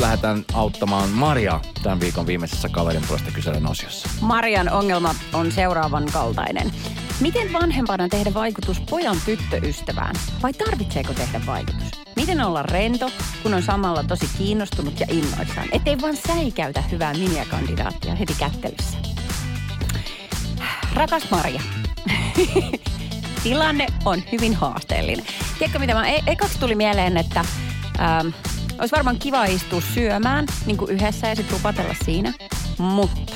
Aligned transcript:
lähdetään 0.00 0.44
auttamaan 0.52 1.08
Maria 1.08 1.60
tämän 1.82 2.00
viikon 2.00 2.26
viimeisessä 2.26 2.68
kaverin 2.68 3.02
puolesta 3.08 3.30
kyselen 3.30 3.66
osiossa. 3.66 4.08
Marian 4.20 4.72
ongelma 4.72 5.14
on 5.32 5.52
seuraavan 5.52 6.06
kaltainen. 6.12 6.72
Miten 7.20 7.52
vanhempana 7.52 8.08
tehdä 8.08 8.34
vaikutus 8.34 8.80
pojan 8.80 9.16
tyttöystävään? 9.24 10.14
Vai 10.42 10.52
tarvitseeko 10.52 11.14
tehdä 11.14 11.40
vaikutus? 11.46 11.90
Miten 12.16 12.40
olla 12.40 12.62
rento, 12.62 13.10
kun 13.42 13.54
on 13.54 13.62
samalla 13.62 14.04
tosi 14.04 14.26
kiinnostunut 14.38 15.00
ja 15.00 15.06
innoissaan? 15.10 15.68
Ettei 15.72 16.00
vaan 16.00 16.16
säikäytä 16.16 16.82
hyvää 16.82 17.14
miniakandidaattia 17.14 18.14
heti 18.14 18.34
kättelyssä. 18.38 18.98
Rakas 20.94 21.30
Maria, 21.30 21.62
tilanne 23.42 23.86
on 24.04 24.22
hyvin 24.32 24.54
haasteellinen. 24.54 25.26
Tiedätkö 25.58 25.78
mitä, 25.78 25.94
mä, 25.94 26.08
e- 26.08 26.22
ekaksi 26.26 26.58
tuli 26.58 26.74
mieleen, 26.74 27.16
että 27.16 27.40
ähm, 28.00 28.28
olisi 28.78 28.92
varmaan 28.92 29.18
kiva 29.18 29.44
istua 29.44 29.80
syömään 29.94 30.46
niin 30.66 30.76
kuin 30.76 30.90
yhdessä 30.90 31.28
ja 31.28 31.36
sitten 31.36 31.56
rupatella 31.56 31.94
siinä. 32.04 32.32
Mutta 32.78 33.32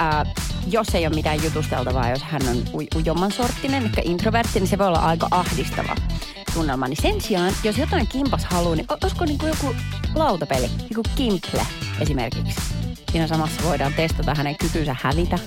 äh, 0.00 0.34
jos 0.70 0.88
ei 0.94 1.06
ole 1.06 1.14
mitään 1.14 1.44
jutusteltavaa, 1.44 2.10
jos 2.10 2.22
hän 2.22 2.42
on 2.48 2.56
u- 2.72 2.98
ujomman 2.98 3.32
sorttinen, 3.32 3.84
ehkä 3.84 4.02
introvertti, 4.04 4.60
niin 4.60 4.68
se 4.68 4.78
voi 4.78 4.86
olla 4.86 4.98
aika 4.98 5.28
ahdistava 5.30 5.96
tunnelma. 6.54 6.88
Niin 6.88 7.02
sen 7.02 7.20
sijaan, 7.20 7.52
jos 7.64 7.78
jotain 7.78 8.06
kimpas 8.06 8.44
haluaa, 8.44 8.76
niin 8.76 8.86
olisiko 9.02 9.24
niin 9.24 9.38
kuin 9.38 9.48
joku 9.48 9.76
lautapeli, 10.14 10.66
niin 10.66 10.94
kuin 10.94 11.04
Kimple 11.16 11.66
esimerkiksi. 12.00 12.60
Siinä 13.12 13.26
samassa 13.26 13.62
voidaan 13.64 13.94
testata 13.94 14.34
hänen 14.34 14.56
kykynsä 14.56 14.96
hävitä. 15.02 15.38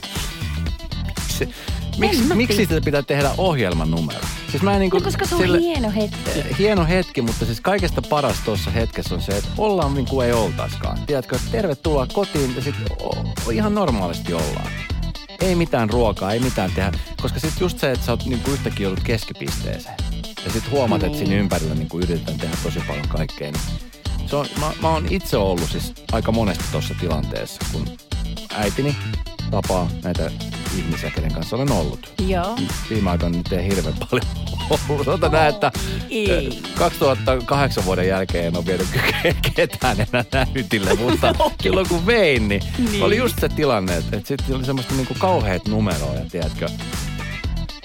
Miksi, 1.97 2.23
miksi 2.35 2.55
siitä 2.55 2.81
pitää 2.85 3.01
tehdä 3.01 3.31
ohjelman 3.37 3.91
numero? 3.91 4.19
Siis 4.51 4.63
mä 4.63 4.73
en 4.73 4.79
niin 4.79 4.91
No, 4.93 5.01
koska 5.01 5.25
se 5.25 5.35
on 5.35 5.59
hieno 5.59 5.91
hetki. 5.91 6.57
hieno 6.59 6.85
hetki, 6.85 7.21
mutta 7.21 7.45
siis 7.45 7.61
kaikesta 7.61 8.01
paras 8.01 8.35
tuossa 8.45 8.71
hetkessä 8.71 9.15
on 9.15 9.21
se, 9.21 9.37
että 9.37 9.49
ollaan 9.57 9.93
niin 9.93 10.05
kuin 10.05 10.27
ei 10.27 10.33
oltaiskaan. 10.33 10.97
Tiedätkö, 11.07 11.35
että 11.35 11.47
tervetuloa 11.51 12.07
kotiin 12.13 12.55
ja 12.55 12.61
sitten 12.61 12.87
ihan 13.53 13.75
normaalisti 13.75 14.33
ollaan. 14.33 14.67
Ei 15.41 15.55
mitään 15.55 15.89
ruokaa, 15.89 16.31
ei 16.33 16.39
mitään 16.39 16.71
tehdä. 16.75 16.91
Koska 17.21 17.39
sitten 17.39 17.61
just 17.65 17.79
se, 17.79 17.91
että 17.91 18.05
sä 18.05 18.11
oot 18.11 18.25
niin 18.25 18.39
kuin 18.39 18.53
yhtäkkiä 18.53 18.87
ollut 18.87 19.03
keskipisteeseen. 19.03 19.95
Ja 20.45 20.51
sitten 20.51 20.71
huomaat, 20.71 21.03
että 21.03 21.17
siinä 21.17 21.29
Niin. 21.29 21.39
ympärillä 21.41 21.75
niin 21.75 21.89
kuin 21.89 22.03
yritetään 22.03 22.37
tehdä 22.37 22.57
tosi 22.63 22.79
paljon 22.87 23.07
kaikkea. 23.07 23.51
Niin 23.51 23.61
se 24.25 24.35
on, 24.35 24.45
mä, 24.59 24.71
mä 24.81 24.89
oon 24.89 25.05
itse 25.09 25.37
ollut 25.37 25.69
siis 25.71 25.93
aika 26.11 26.31
monesti 26.31 26.63
tuossa 26.71 26.93
tilanteessa, 26.99 27.61
kun 27.71 27.85
äitini 28.55 28.95
tapaa 29.51 29.89
näitä 30.03 30.31
ihmisiä, 30.77 31.11
kenen 31.11 31.33
kanssa 31.33 31.55
olen 31.55 31.71
ollut 31.71 32.13
Joo. 32.27 32.57
viime 32.89 33.09
aikoina 33.09 33.37
nyt 33.37 33.51
ei 33.53 33.67
hirveän 33.67 33.95
paljon 34.09 34.25
ollut. 34.89 35.05
Sanotaan 35.05 35.31
näin, 35.31 35.53
että 35.53 35.71
Ei. 36.09 36.61
ö, 36.65 36.67
2008 36.77 37.85
vuoden 37.85 38.07
jälkeen 38.07 38.45
en 38.45 38.57
ole 38.57 38.65
vienyt 38.65 38.87
ketään 39.55 39.97
enää 39.99 40.25
näytille, 40.33 40.93
mutta 40.93 41.29
Okei. 41.39 41.55
silloin 41.63 41.87
kun 41.89 42.05
vein, 42.05 42.47
niin, 42.47 42.61
Niin. 42.91 43.03
oli 43.03 43.17
just 43.17 43.39
se 43.39 43.49
tilanne, 43.49 43.97
että, 43.97 44.17
että 44.17 44.27
sitten 44.27 44.55
oli 44.55 44.65
semmoista 44.65 44.93
niinku 44.93 45.15
kauheat 45.19 45.67
numeroja, 45.67 46.21
tiedätkö. 46.31 46.69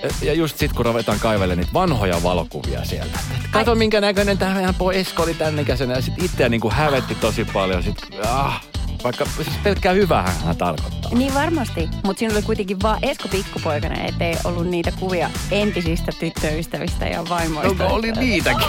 Et- 0.03 0.15
Ja 0.23 0.33
just 0.35 0.59
sit 0.59 0.73
kun 0.73 0.85
ruvetaan 0.87 1.21
kaivelemaan 1.21 1.59
niitä 1.59 1.73
vanhoja 1.73 2.23
valokuvia 2.23 2.85
sieltä. 2.85 3.19
Kato 3.51 3.75
minkä 3.75 4.01
näköinen 4.01 4.39
tämä 4.39 4.75
Esko 4.95 5.23
oli 5.23 5.35
tämän 5.35 5.59
ikäisenä. 5.59 5.95
Ja 5.95 6.03
sit 6.03 6.23
itseä 6.23 6.49
niinku 6.49 6.71
hävetti 6.71 7.15
tosi 7.15 7.45
paljon. 7.45 7.83
Sit, 7.83 7.97
ah, 8.25 8.65
vaikka 9.05 9.25
siis 9.37 9.49
pelkkää 9.63 9.93
hyvää 9.93 10.31
hän 10.45 10.57
tarkoittaa. 10.57 11.11
Niin 11.15 11.35
varmasti, 11.35 11.89
mutta 12.05 12.19
siinä 12.19 12.35
oli 12.35 12.43
kuitenkin 12.43 12.83
vaan 12.83 12.99
Esko 13.03 13.29
pikkupoikana, 13.29 14.05
ettei 14.05 14.37
ollut 14.45 14.67
niitä 14.67 14.93
kuvia 15.01 15.31
entisistä 15.51 16.13
tyttöystävistä 16.21 17.07
ja 17.07 17.25
vaimoista. 17.29 17.85
No, 17.85 17.95
oli 17.95 18.13
niitäkin. 18.13 18.69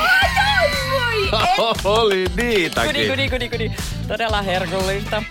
oli 1.83 2.25
niitäkin. 2.35 2.91
Kudi, 2.91 3.09
kudi, 3.09 3.29
kudi, 3.29 3.49
kudi. 3.49 3.71
Todella 4.07 4.41
herkullista. 4.41 5.23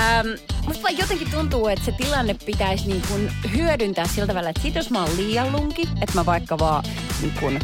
Ähm, 0.00 0.26
musta 0.66 0.82
vaan 0.82 0.98
jotenkin 0.98 1.30
tuntuu, 1.30 1.68
että 1.68 1.84
se 1.84 1.92
tilanne 1.92 2.34
pitäisi 2.46 2.86
niin 2.86 3.02
kun 3.08 3.30
hyödyntää 3.56 4.06
sillä 4.06 4.26
tavalla, 4.26 4.48
että 4.48 4.62
sit 4.62 4.74
jos 4.74 4.90
mä 4.90 5.02
oon 5.02 5.16
liian 5.16 5.52
lunki, 5.52 5.82
että 5.82 6.14
mä 6.14 6.26
vaikka 6.26 6.58
vaan 6.58 6.84
niin 7.20 7.32
kun 7.40 7.58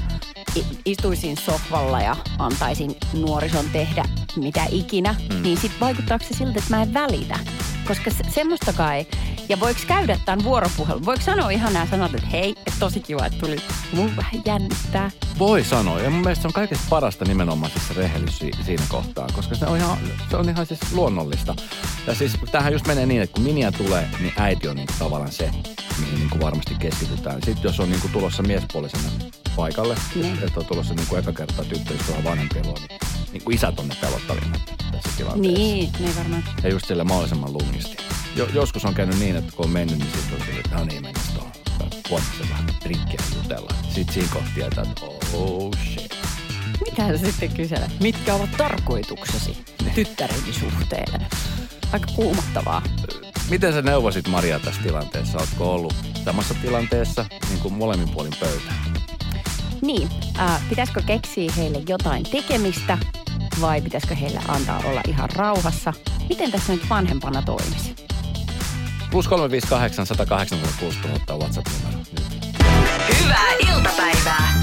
istuisin 0.84 1.36
sohvalla 1.36 2.00
ja 2.00 2.16
antaisin 2.38 2.96
nuorison 3.12 3.64
tehdä 3.72 4.04
mitä 4.36 4.62
ikinä, 4.70 5.14
mm. 5.34 5.42
niin 5.42 5.58
sit 5.58 5.72
vaikuttaako 5.80 6.24
se 6.28 6.34
siltä, 6.34 6.58
että 6.58 6.76
mä 6.76 6.82
en 6.82 6.94
välitä? 6.94 7.38
Koska 7.88 8.10
se, 8.10 8.30
semmoistakaan 8.34 8.94
ei. 8.96 9.06
Ja 9.48 9.60
voiko 9.60 9.80
käydä 9.86 10.18
tämän 10.24 10.44
vuoropuhelun? 10.44 11.04
Voiko 11.04 11.22
sanoa 11.22 11.50
ihan 11.50 11.72
nämä 11.72 11.86
sanat, 11.86 12.14
että 12.14 12.26
hei, 12.26 12.50
että 12.50 12.72
tosi 12.80 13.00
kiva, 13.00 13.26
että 13.26 13.38
tuli. 13.38 13.56
Mun 13.92 14.16
vähän 14.16 14.42
jännittää. 14.44 15.10
Voi 15.38 15.64
sanoa. 15.64 16.00
Ja 16.00 16.10
mun 16.10 16.20
mielestä 16.20 16.42
se 16.42 16.48
on 16.48 16.52
kaikesta 16.52 16.86
parasta 16.90 17.24
nimenomaan 17.24 17.72
siis 17.72 17.88
se 17.88 17.94
rehellisyys 17.94 18.38
si- 18.56 18.64
siinä 18.64 18.84
kohtaa, 18.88 19.26
koska 19.34 19.54
se 19.54 19.66
on 19.66 19.76
ihan, 19.76 19.98
se 20.30 20.36
on 20.36 20.48
ihan 20.48 20.66
siis 20.66 20.80
luonnollista. 20.92 21.54
Ja 22.06 22.14
siis 22.14 22.32
tämähän 22.52 22.72
just 22.72 22.86
menee 22.86 23.06
niin, 23.06 23.22
että 23.22 23.34
kun 23.34 23.42
miniä 23.44 23.72
tulee, 23.72 24.08
niin 24.20 24.32
äiti 24.36 24.68
on 24.68 24.76
niinku 24.76 24.92
tavallaan 24.98 25.32
se, 25.32 25.50
mihin 26.00 26.14
niinku 26.18 26.40
varmasti 26.40 26.74
keskitytään. 26.78 27.42
Sitten 27.44 27.62
jos 27.64 27.80
on 27.80 27.90
niinku 27.90 28.08
tulossa 28.08 28.42
miespuolisena 28.42 29.08
paikalle, 29.56 29.96
Niin. 30.14 30.38
että 30.42 30.60
on 30.60 30.66
tulossa 30.66 30.94
niinku 30.94 31.16
eka 31.16 31.32
kertaa 31.32 31.64
tyttöystävä 31.64 32.24
vanhempien 32.24 32.66
luo, 32.66 32.74
niin, 32.88 32.99
niin 33.32 33.44
kuin 33.44 33.54
isät 33.54 33.78
on 33.78 33.88
ne 33.88 33.96
pelottavimmat 34.00 34.60
tässä 34.92 35.10
tilanteessa. 35.16 35.58
Niin, 35.58 35.92
niin 35.98 36.16
varmaan. 36.16 36.44
Ja 36.62 36.68
just 36.68 36.86
sille 36.86 37.04
mahdollisimman 37.04 37.52
lungisti. 37.52 37.96
Jo, 38.36 38.48
joskus 38.54 38.84
on 38.84 38.94
käynyt 38.94 39.18
niin, 39.18 39.36
että 39.36 39.52
kun 39.56 39.64
on 39.64 39.70
mennyt, 39.70 39.98
niin 39.98 40.10
sitten 40.12 40.40
on 40.40 40.46
sille, 40.46 40.60
että 40.60 40.76
no 40.76 40.84
niin, 40.84 41.02
mennään 41.02 41.26
tuohon. 41.34 41.52
Huomisen 42.10 42.50
vähän 42.50 42.66
drinkkiä 42.84 43.20
jutella. 43.42 43.74
Sitten 43.94 44.14
siinä 44.14 44.28
kohtaa 44.32 44.66
että 44.66 45.06
oh 45.32 45.70
shit. 45.84 46.16
Mitä 46.90 47.18
sä 47.18 47.26
sitten 47.26 47.50
kyselet? 47.50 48.00
Mitkä 48.00 48.34
ovat 48.34 48.50
tarkoituksesi 48.56 49.64
tyttäreni 49.94 50.52
suhteen? 50.52 51.26
Aika 51.92 52.06
kuumottavaa. 52.16 52.82
Miten 53.50 53.72
sä 53.72 53.82
neuvosit 53.82 54.28
Maria 54.28 54.60
tässä 54.60 54.82
tilanteessa? 54.82 55.38
Ootko 55.38 55.74
ollut 55.74 55.94
samassa 56.24 56.54
tilanteessa 56.54 57.24
niin 57.48 57.60
kuin 57.60 57.74
molemmin 57.74 58.08
puolin 58.08 58.34
pöytää? 58.40 58.74
Niin, 59.82 60.08
äh, 60.38 60.68
pitäisikö 60.68 61.02
keksiä 61.06 61.52
heille 61.56 61.82
jotain 61.88 62.22
tekemistä 62.22 62.98
vai 63.60 63.80
pitäisikö 63.80 64.14
heille 64.14 64.40
antaa 64.48 64.82
olla 64.84 65.00
ihan 65.08 65.28
rauhassa? 65.36 65.92
Miten 66.28 66.50
tässä 66.50 66.72
nyt 66.72 66.90
vanhempana 66.90 67.42
toimisi? 67.42 67.94
Plus 69.10 69.28
358 69.28 70.06
186 70.06 70.98
000 71.28 71.38
WhatsApp-numero. 71.38 71.98
Nyt. 71.98 72.24
Hyvää 73.22 73.52
iltapäivää. 73.74 74.62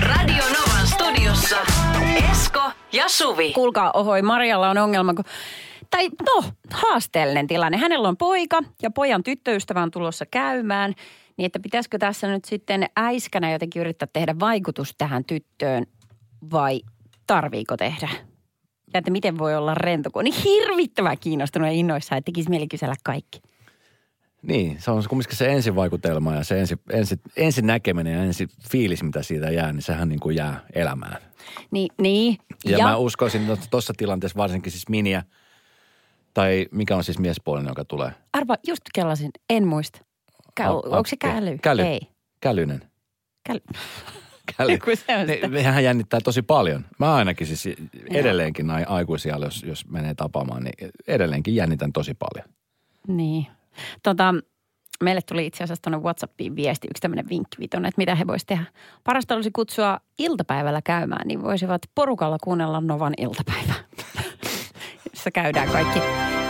Radio 0.00 0.44
Novan 0.44 0.86
studiossa 0.86 1.56
Esko 2.30 2.70
ja 2.92 3.08
Suvi. 3.08 3.52
Kuulkaa, 3.52 3.90
ohoi, 3.94 4.22
Marjalla 4.22 4.70
on 4.70 4.78
ongelma, 4.78 5.14
kun... 5.14 5.24
Tai 5.90 6.08
no, 6.26 6.44
haasteellinen 6.72 7.46
tilanne. 7.46 7.78
Hänellä 7.78 8.08
on 8.08 8.16
poika 8.16 8.62
ja 8.82 8.90
pojan 8.90 9.22
tyttöystävä 9.22 9.82
on 9.82 9.90
tulossa 9.90 10.26
käymään. 10.26 10.94
Niin 11.36 11.46
että 11.46 11.60
pitäisikö 11.60 11.98
tässä 11.98 12.28
nyt 12.28 12.44
sitten 12.44 12.86
äiskänä 12.96 13.52
jotenkin 13.52 13.80
yrittää 13.80 14.08
tehdä 14.12 14.34
vaikutus 14.40 14.94
tähän 14.98 15.24
tyttöön 15.24 15.86
vai 16.52 16.80
tarviiko 17.28 17.76
tehdä? 17.76 18.08
Ja 18.94 18.98
että 18.98 19.10
miten 19.10 19.38
voi 19.38 19.56
olla 19.56 19.74
rento, 19.74 20.10
kun 20.10 20.20
on 20.20 20.24
niin 20.24 20.42
hirvittävän 20.44 21.18
kiinnostunut 21.18 21.68
ja 21.68 21.72
innoissaan, 21.72 22.18
että 22.18 22.26
tekisi 22.26 22.50
mieli 22.50 22.68
kysellä 22.68 22.94
kaikki. 23.04 23.40
Niin, 24.42 24.82
se 24.82 24.90
on 24.90 25.02
kumminkin 25.08 25.36
se 25.36 25.52
ensivaikutelma 25.52 26.34
ja 26.34 26.44
se 26.44 26.60
ensi, 26.60 26.76
ensi, 26.90 27.20
ensin 27.36 27.66
näkeminen 27.66 28.14
ja 28.14 28.22
ensi 28.22 28.48
fiilis, 28.70 29.02
mitä 29.02 29.22
siitä 29.22 29.50
jää, 29.50 29.72
niin 29.72 29.82
sehän 29.82 30.08
niin 30.08 30.20
kuin 30.20 30.36
jää 30.36 30.60
elämään. 30.74 31.16
Niin, 31.70 31.88
niin. 32.00 32.36
Ja, 32.64 32.78
ja 32.78 32.84
mä 32.84 32.96
uskoisin, 32.96 33.50
että 33.50 33.66
tuossa 33.70 33.92
tilanteessa 33.96 34.36
varsinkin 34.36 34.72
siis 34.72 34.88
miniä, 34.88 35.22
tai 36.34 36.66
mikä 36.72 36.96
on 36.96 37.04
siis 37.04 37.18
miespuolinen, 37.18 37.70
joka 37.70 37.84
tulee? 37.84 38.10
Arva, 38.32 38.56
just 38.66 38.82
kellasin, 38.94 39.30
en 39.50 39.66
muista. 39.66 40.00
Käy, 40.54 40.66
A- 40.66 40.72
onko 40.72 41.06
se 41.06 41.16
käly? 41.16 41.58
Käly. 41.58 41.82
Ei. 41.82 42.00
Kälynen. 42.40 42.90
Käly. 43.44 43.60
Käly. 44.56 44.78
Kun 44.78 44.96
se 44.96 45.16
on 45.16 45.26
sitä. 45.26 45.48
Ne, 45.48 45.62
hän 45.62 45.84
jännittää 45.84 46.20
tosi 46.20 46.42
paljon. 46.42 46.84
Mä 46.98 47.14
ainakin 47.14 47.46
siis 47.46 47.76
edelleenkin 48.10 48.70
ai- 48.70 48.84
aikuisia, 48.88 49.38
jos, 49.38 49.62
jos 49.62 49.88
menee 49.88 50.14
tapaamaan, 50.14 50.62
niin 50.64 50.90
edelleenkin 51.06 51.54
jännitän 51.54 51.92
tosi 51.92 52.14
paljon. 52.14 52.48
Niin. 53.08 53.46
Tota, 54.02 54.34
meille 55.04 55.20
tuli 55.22 55.46
itse 55.46 55.64
asiassa 55.64 55.82
tuonne 55.82 55.98
Whatsappiin 55.98 56.56
viesti, 56.56 56.88
yksi 56.90 57.00
tämmöinen 57.00 57.28
vinkkivitonen, 57.28 57.88
että 57.88 58.00
mitä 58.00 58.14
he 58.14 58.26
voisivat 58.26 58.46
tehdä. 58.46 58.64
Parasta 59.04 59.34
olisi 59.34 59.50
kutsua 59.52 60.00
iltapäivällä 60.18 60.82
käymään, 60.82 61.28
niin 61.28 61.42
voisivat 61.42 61.82
porukalla 61.94 62.36
kuunnella 62.44 62.80
Novan 62.80 63.14
iltapäivää. 63.18 63.84
Jossa 65.12 65.30
käydään 65.40 65.68
kaikki 65.68 66.00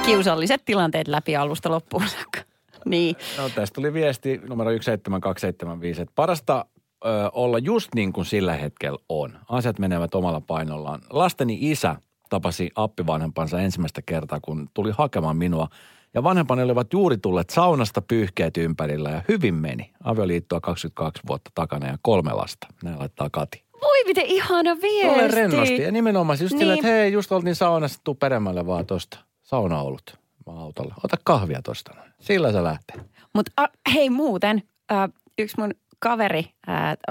kiusalliset 0.06 0.64
tilanteet 0.64 1.08
läpi 1.08 1.36
alusta 1.36 1.70
loppuun 1.70 2.08
saakka. 2.08 2.40
Niin. 2.84 3.16
No 3.38 3.48
tästä 3.48 3.74
tuli 3.74 3.92
viesti 3.92 4.40
numero 4.48 4.70
17275, 4.70 6.02
että 6.02 6.12
parasta 6.14 6.64
ö, 7.04 7.08
olla 7.32 7.58
just 7.58 7.88
niin 7.94 8.12
kuin 8.12 8.24
sillä 8.24 8.54
hetkellä 8.56 8.98
on. 9.08 9.38
Asiat 9.48 9.78
menevät 9.78 10.14
omalla 10.14 10.40
painollaan. 10.40 11.00
Lasteni 11.10 11.58
isä 11.60 11.96
tapasi 12.28 12.70
appivanhempansa 12.74 13.60
ensimmäistä 13.60 14.02
kertaa, 14.06 14.40
kun 14.40 14.68
tuli 14.74 14.90
hakemaan 14.98 15.36
minua. 15.36 15.68
Ja 16.14 16.22
vanhempani 16.22 16.62
olivat 16.62 16.92
juuri 16.92 17.18
tulleet 17.18 17.50
saunasta 17.50 18.02
pyyhkeet 18.02 18.56
ympärillä 18.56 19.10
ja 19.10 19.22
hyvin 19.28 19.54
meni. 19.54 19.92
Avioliittoa 20.04 20.60
22 20.60 21.22
vuotta 21.28 21.50
takana 21.54 21.86
ja 21.86 21.98
kolme 22.02 22.32
lasta. 22.32 22.66
Näin 22.82 22.98
laittaa 22.98 23.30
Kati. 23.32 23.64
Voi 23.82 24.04
miten 24.06 24.26
ihana 24.26 24.76
viesti. 24.82 25.14
Tule 25.14 25.28
rennosti. 25.28 25.82
Ja 25.82 25.92
nimenomaan 25.92 26.38
just 26.40 26.52
niin. 26.52 26.58
sillä, 26.58 26.72
Niin. 26.74 26.84
että 26.84 26.96
hei, 26.96 27.12
just 27.12 27.32
oltiin 27.32 27.54
saunassa, 27.56 28.00
tuu 28.04 28.14
peremmälle 28.14 28.66
vaan 28.66 28.86
tosta. 28.86 29.18
Sauna 29.42 29.82
ollut 29.82 30.18
autolla. 30.46 30.94
Ota 31.04 31.16
kahvia 31.24 31.62
tosta. 31.62 31.94
noin. 31.94 32.10
Sillä 32.20 32.52
se 32.52 32.62
lähtee. 32.62 32.96
Mutta 33.34 33.68
hei 33.94 34.10
muuten, 34.10 34.62
äh, 34.92 35.08
yksi 35.38 35.56
mun 35.60 35.70
kaveri, 35.98 36.44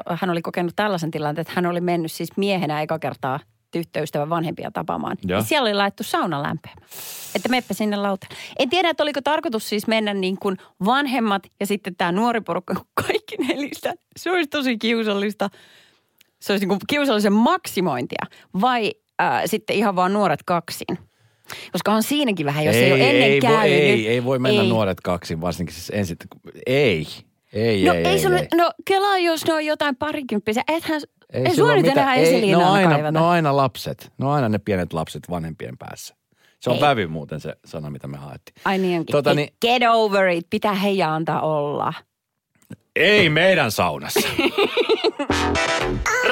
hän 0.09 0.29
oli 0.29 0.41
kokenut 0.41 0.73
tällaisen 0.75 1.11
tilanteen, 1.11 1.41
että 1.41 1.53
hän 1.55 1.65
oli 1.65 1.81
mennyt 1.81 2.11
siis 2.11 2.37
miehenä 2.37 2.81
eka 2.81 2.99
kertaa 2.99 3.39
tyttöystävän 3.71 4.29
vanhempia 4.29 4.71
tapaamaan. 4.71 5.17
Ja 5.27 5.41
siellä 5.41 5.65
oli 5.65 5.73
laittu 5.73 6.03
sauna 6.03 6.43
lämpeämään. 6.43 6.87
Että 7.35 7.49
meppä 7.49 7.73
sinne 7.73 7.97
lautaan. 7.97 8.31
En 8.59 8.69
tiedä, 8.69 8.89
että 8.89 9.03
oliko 9.03 9.21
tarkoitus 9.21 9.69
siis 9.69 9.87
mennä 9.87 10.13
niin 10.13 10.37
kuin 10.39 10.57
vanhemmat 10.85 11.43
ja 11.59 11.65
sitten 11.65 11.95
tämä 11.95 12.11
nuori 12.11 12.41
porukka 12.41 12.73
kaikki 13.05 13.37
nelistä. 13.37 13.93
Se 14.17 14.31
olisi 14.31 14.49
tosi 14.49 14.77
kiusallista. 14.77 15.49
Se 16.39 16.53
olisi 16.53 16.65
niin 16.65 16.69
kuin 16.69 16.79
kiusallisen 16.87 17.33
maksimointia. 17.33 18.25
Vai 18.61 18.93
äh, 19.21 19.41
sitten 19.45 19.75
ihan 19.75 19.95
vaan 19.95 20.13
nuoret 20.13 20.43
kaksin. 20.45 20.97
Koska 21.71 21.93
on 21.93 22.03
siinäkin 22.03 22.45
vähän, 22.45 22.65
jos 22.65 22.75
ei, 22.75 22.93
ole 22.93 23.09
ennen 23.09 23.23
ei, 23.23 23.41
voi, 23.41 23.51
käynyt. 23.51 23.79
ei, 23.79 24.07
ei 24.07 24.23
voi 24.23 24.39
mennä 24.39 24.61
Ei. 24.61 24.69
nuoret 24.69 25.01
kaksin, 25.01 25.41
varsinkin 25.41 25.75
siis 25.75 25.89
ensin. 25.89 26.17
Ei, 26.65 27.07
ei, 27.53 27.85
No 27.85 27.93
ei, 27.93 27.99
ei, 27.99 28.05
ei, 28.05 28.19
sun, 28.19 28.33
ei. 28.37 28.47
no 28.55 28.71
kelaa 28.85 29.17
jos 29.17 29.45
ne 29.45 29.53
on 29.53 29.65
jotain 29.65 29.95
parikymppisiä. 29.95 30.63
Ethän, 30.67 31.01
ei, 31.33 31.43
ei 31.45 31.55
sua 31.55 31.75
nyt 31.75 31.87
enää 31.87 32.15
ei, 32.15 32.21
ne, 32.21 32.27
on 32.27 32.33
esiliinaan 32.35 32.73
aina, 32.73 32.89
kaivata. 32.89 33.11
ne 33.11 33.19
on 33.19 33.25
aina 33.29 33.55
lapset. 33.57 34.11
Ne 34.17 34.25
on 34.25 34.31
aina 34.31 34.49
ne 34.49 34.57
pienet 34.57 34.93
lapset 34.93 35.29
vanhempien 35.29 35.77
päässä. 35.77 36.15
Se 36.59 36.69
on 36.69 36.75
Ei. 36.75 36.81
vävy 36.81 37.07
muuten 37.07 37.39
se 37.39 37.53
sana, 37.65 37.89
mitä 37.89 38.07
me 38.07 38.17
haettiin. 38.17 38.55
Ai 38.65 38.77
niin 38.77 38.99
onkin. 38.99 39.11
Tota 39.11 39.33
niin- 39.33 39.49
Get 39.61 39.83
over 39.91 40.27
it. 40.29 40.47
Pitää 40.49 40.73
heidän 40.73 41.09
antaa 41.09 41.41
olla. 41.41 41.93
Ei 42.95 43.29
meidän 43.29 43.71
saunassa. 43.71 44.29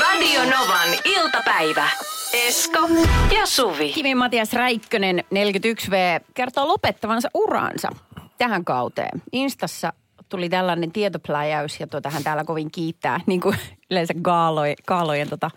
Radio 0.01 0.41
Novan 0.44 0.89
iltapäivä. 1.06 1.88
Esko 2.47 2.79
ja 3.35 3.45
Suvi. 3.45 3.94
Kimi 3.94 4.15
Matias 4.15 4.53
Räikkönen, 4.53 5.23
41V, 5.33 6.23
kertoo 6.33 6.67
lopettavansa 6.67 7.29
uransa 7.33 7.89
tähän 8.38 8.65
kauteen. 8.65 9.21
Instassa 9.31 9.94
tuli 10.30 10.50
tällainen 10.50 10.92
tietopläjäys 10.92 11.80
ja 11.80 11.88
tuota, 11.88 12.10
hän 12.10 12.24
täällä 12.24 12.44
kovin 12.44 12.72
kiittää, 12.72 13.19
niin 13.27 13.42
kuin 13.42 13.57
yleensä 13.92 14.13
gaaloi, 14.22 14.74
gaalojen 14.88 15.30
tota, 15.30 15.51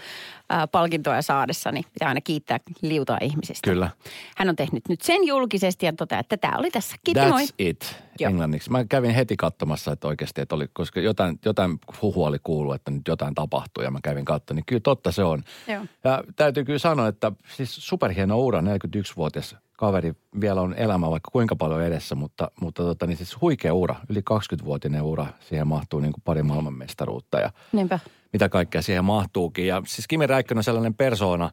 ää, 0.48 0.66
palkintoja 0.66 1.22
saadessa, 1.22 1.72
niin 1.72 1.84
pitää 1.92 2.08
aina 2.08 2.20
kiittää 2.20 2.60
liutaa 2.82 3.18
ihmisistä. 3.20 3.70
Kyllä. 3.70 3.90
Hän 4.36 4.48
on 4.48 4.56
tehnyt 4.56 4.88
nyt 4.88 5.00
sen 5.02 5.26
julkisesti 5.26 5.86
ja 5.86 5.92
toteaa, 5.92 6.20
että 6.20 6.36
tämä 6.36 6.58
oli 6.58 6.70
tässä. 6.70 6.96
Kiitti 7.04 7.26
moi. 7.26 7.44
That's 7.44 7.54
it 7.58 7.96
Joo. 8.20 8.30
englanniksi. 8.30 8.70
Mä 8.70 8.84
kävin 8.84 9.10
heti 9.10 9.36
katsomassa, 9.36 9.92
että 9.92 10.08
oikeasti, 10.08 10.40
että 10.40 10.54
oli, 10.54 10.66
koska 10.72 11.00
jotain, 11.00 11.38
jotain 11.44 11.78
huhua 12.02 12.28
oli 12.28 12.38
kuullut, 12.42 12.74
että 12.74 12.90
nyt 12.90 13.08
jotain 13.08 13.34
tapahtuu 13.34 13.84
ja 13.84 13.90
mä 13.90 13.98
kävin 14.02 14.24
katsomaan, 14.24 14.56
niin 14.56 14.66
kyllä 14.66 14.80
totta 14.80 15.12
se 15.12 15.24
on. 15.24 15.42
Joo. 15.68 15.84
Ja 16.04 16.24
täytyy 16.36 16.64
kyllä 16.64 16.78
sanoa, 16.78 17.08
että 17.08 17.32
siis 17.56 17.76
superhieno 17.76 18.38
ura, 18.38 18.60
41-vuotias 18.60 19.56
kaveri 19.78 20.12
vielä 20.40 20.60
on 20.60 20.74
elämä 20.74 21.10
vaikka 21.10 21.30
kuinka 21.30 21.56
paljon 21.56 21.82
edessä, 21.82 22.14
mutta, 22.14 22.50
mutta 22.60 22.82
tota, 22.82 23.06
niin 23.06 23.16
siis 23.16 23.40
huikea 23.40 23.74
ura, 23.74 23.96
yli 24.08 24.20
20-vuotinen 24.20 25.02
ura, 25.02 25.26
siihen 25.40 25.66
mahtuu 25.66 26.00
niin 26.00 26.12
kuin 26.12 26.22
pari 26.24 26.42
maailmanmestaruutta 26.42 27.40
ja 27.40 27.50
Niinpä. 27.72 27.98
mitä 28.32 28.48
kaikkea 28.48 28.82
siihen 28.82 29.04
mahtuukin. 29.04 29.66
Ja 29.66 29.82
siis 29.86 30.08
Kimi 30.08 30.26
Räikkönen 30.26 30.58
on 30.58 30.64
sellainen 30.64 30.94
persona, 30.94 31.50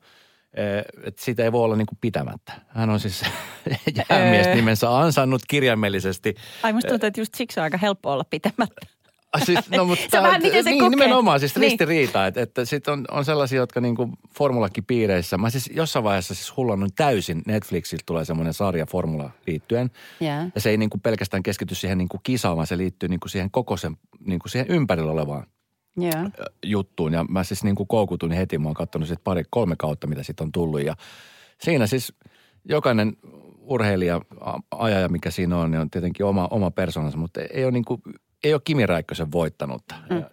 eh, 0.53 0.85
että 1.03 1.23
siitä 1.23 1.43
ei 1.43 1.51
voi 1.51 1.63
olla 1.63 1.75
niin 1.75 1.85
kuin 1.85 1.97
pitämättä. 2.01 2.53
Hän 2.67 2.89
on 2.89 2.99
siis 2.99 3.23
jäämies 4.09 4.47
nimensä 4.47 4.97
ansainnut 4.97 5.41
kirjaimellisesti. 5.47 6.35
Ai 6.63 6.73
musta 6.73 6.89
tuntuu, 6.89 7.07
että 7.07 7.21
just 7.21 7.35
siksi 7.35 7.59
on 7.59 7.63
aika 7.63 7.77
helppo 7.77 8.11
olla 8.11 8.23
pitämättä. 8.29 8.87
Ah, 9.35 9.45
Siis, 9.45 9.69
no, 9.71 9.85
mutta 9.85 10.21
vähän 10.23 10.41
miten 10.41 10.63
se 10.63 10.69
niin, 10.69 10.79
kokee. 10.79 10.89
nimenomaan 10.89 11.39
siis 11.39 11.55
Niin. 11.55 11.61
ristiriita, 11.61 12.27
että, 12.27 12.41
että 12.41 12.65
sitten 12.65 12.91
on, 12.93 13.05
on 13.11 13.25
sellaisia, 13.25 13.57
jotka 13.57 13.81
niin 13.81 13.95
kuin 13.95 14.11
formulakipiireissä, 14.37 15.37
mä 15.37 15.49
siis 15.49 15.69
jossain 15.73 16.03
vaiheessa 16.03 16.35
siis 16.35 16.57
hullannut 16.57 16.91
täysin, 16.95 17.41
Netflixiltä 17.47 18.03
tulee 18.05 18.25
semmoinen 18.25 18.53
sarja 18.53 18.85
formula 18.85 19.29
liittyen. 19.47 19.91
Jaa. 20.19 20.49
Ja 20.55 20.61
se 20.61 20.69
ei 20.69 20.77
niin 20.77 20.89
kuin 20.89 21.01
pelkästään 21.01 21.43
keskity 21.43 21.75
siihen 21.75 21.97
niin 21.97 22.09
kuin 22.09 22.21
kisaan, 22.23 22.55
vaan 22.57 22.67
se 22.67 22.77
liittyy 22.77 23.09
niin 23.09 23.19
kuin 23.19 23.29
siihen 23.29 23.51
koko 23.51 23.77
sen, 23.77 23.97
niin 24.25 24.39
kuin 24.39 24.51
siihen 24.51 24.67
ympärillä 24.69 25.11
olevaan 25.11 25.47
ö, 26.39 26.45
juttuun. 26.65 27.13
Ja 27.13 27.23
mä 27.23 27.43
siis 27.43 27.63
niin 27.63 27.75
kuin 27.75 27.87
koukutuin 27.87 28.31
heti, 28.31 28.57
mä 28.57 28.67
oon 28.67 28.73
katsonut 28.73 29.07
sit 29.07 29.23
pari, 29.23 29.43
kolme 29.49 29.75
kautta, 29.77 30.07
mitä 30.07 30.23
siitä 30.23 30.43
on 30.43 30.51
tullut. 30.51 30.81
Ja 30.83 30.95
siinä 31.61 31.87
siis 31.87 32.13
jokainen 32.69 33.13
urheilija, 33.59 34.21
ajaja, 34.71 35.09
mikä 35.09 35.31
siinä 35.31 35.57
on, 35.57 35.71
niin 35.71 35.81
on 35.81 35.89
tietenkin 35.89 36.25
oma, 36.25 36.47
oma 36.51 36.71
persoonansa, 36.71 37.17
mutta 37.17 37.41
ei 37.41 37.63
ole 37.63 37.71
niin 37.71 37.85
kuin, 37.85 38.01
ei 38.45 38.53
ole 38.53 38.61
Kimi 38.63 38.85
Räikkösen 38.85 39.31
voittanutta. 39.31 39.95
Mm. 40.09 40.23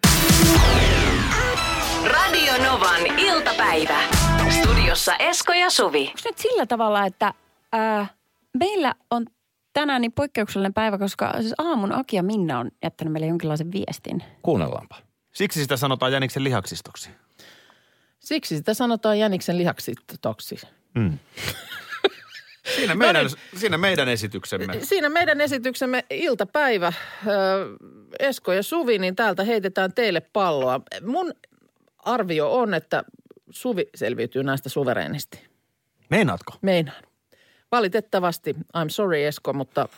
Radio 2.05 2.53
Novan 2.65 3.19
iltapäivä. 3.19 3.99
Studiossa 4.51 5.17
Esko 5.17 5.53
ja 5.53 5.71
Suvi. 5.71 6.01
Onko 6.01 6.21
nyt 6.25 6.39
sillä 6.39 6.67
tavalla, 6.67 7.07
että 7.07 7.35
ää, 7.73 8.07
meillä 8.59 8.95
on 9.11 9.27
tänään 9.73 10.01
niin 10.01 10.13
poikkeuksellinen 10.13 10.75
päivä, 10.75 10.99
koska 10.99 11.33
siis 11.41 11.55
aamun 11.59 11.93
Aki 11.93 12.17
ja 12.17 12.23
Minna 12.23 12.59
on 12.59 12.71
jättänyt 12.83 13.13
meille 13.13 13.27
jonkinlaisen 13.27 13.73
viestin. 13.73 14.23
Kuunnellaanpa. 14.43 14.97
Siksi 15.35 15.63
sitä 15.63 15.77
sanotaan 15.77 16.13
jäniksen 16.13 16.45
lihaksistoksi. 16.45 17.11
Siksi 18.21 18.57
sitä 18.57 18.75
sanotaan 18.75 19.19
jäniksen 19.19 19.59
lihaksitoksi. 19.59 20.57
Siinä 22.77 22.95
meidän, 22.95 23.27
siinä 23.57 23.79
meidän 23.79 24.09
esityksemme. 24.09 24.79
Siinä 24.83 25.09
meidän 25.09 25.41
esityksemme 25.41 26.05
iltapäivä, 26.11 26.93
Esko 28.19 28.53
ja 28.53 28.63
Suvi, 28.63 28.99
niin 28.99 29.17
täältä 29.17 29.45
heitetään 29.45 29.93
teille 29.93 30.21
palloa. 30.21 30.81
Mun 31.07 31.33
arvio 31.99 32.53
on, 32.53 32.75
että 32.75 33.05
Suvi 33.51 33.87
selviytyy 33.95 34.43
näistä 34.43 34.69
suvereenisti. 34.69 35.49
Meinaatko? 36.11 36.55
Meinaan. 36.63 37.03
Valitettavasti, 37.73 38.57
I'm 38.77 38.89
sorry 38.89 39.25
Esko, 39.25 39.53
mutta 39.53 39.89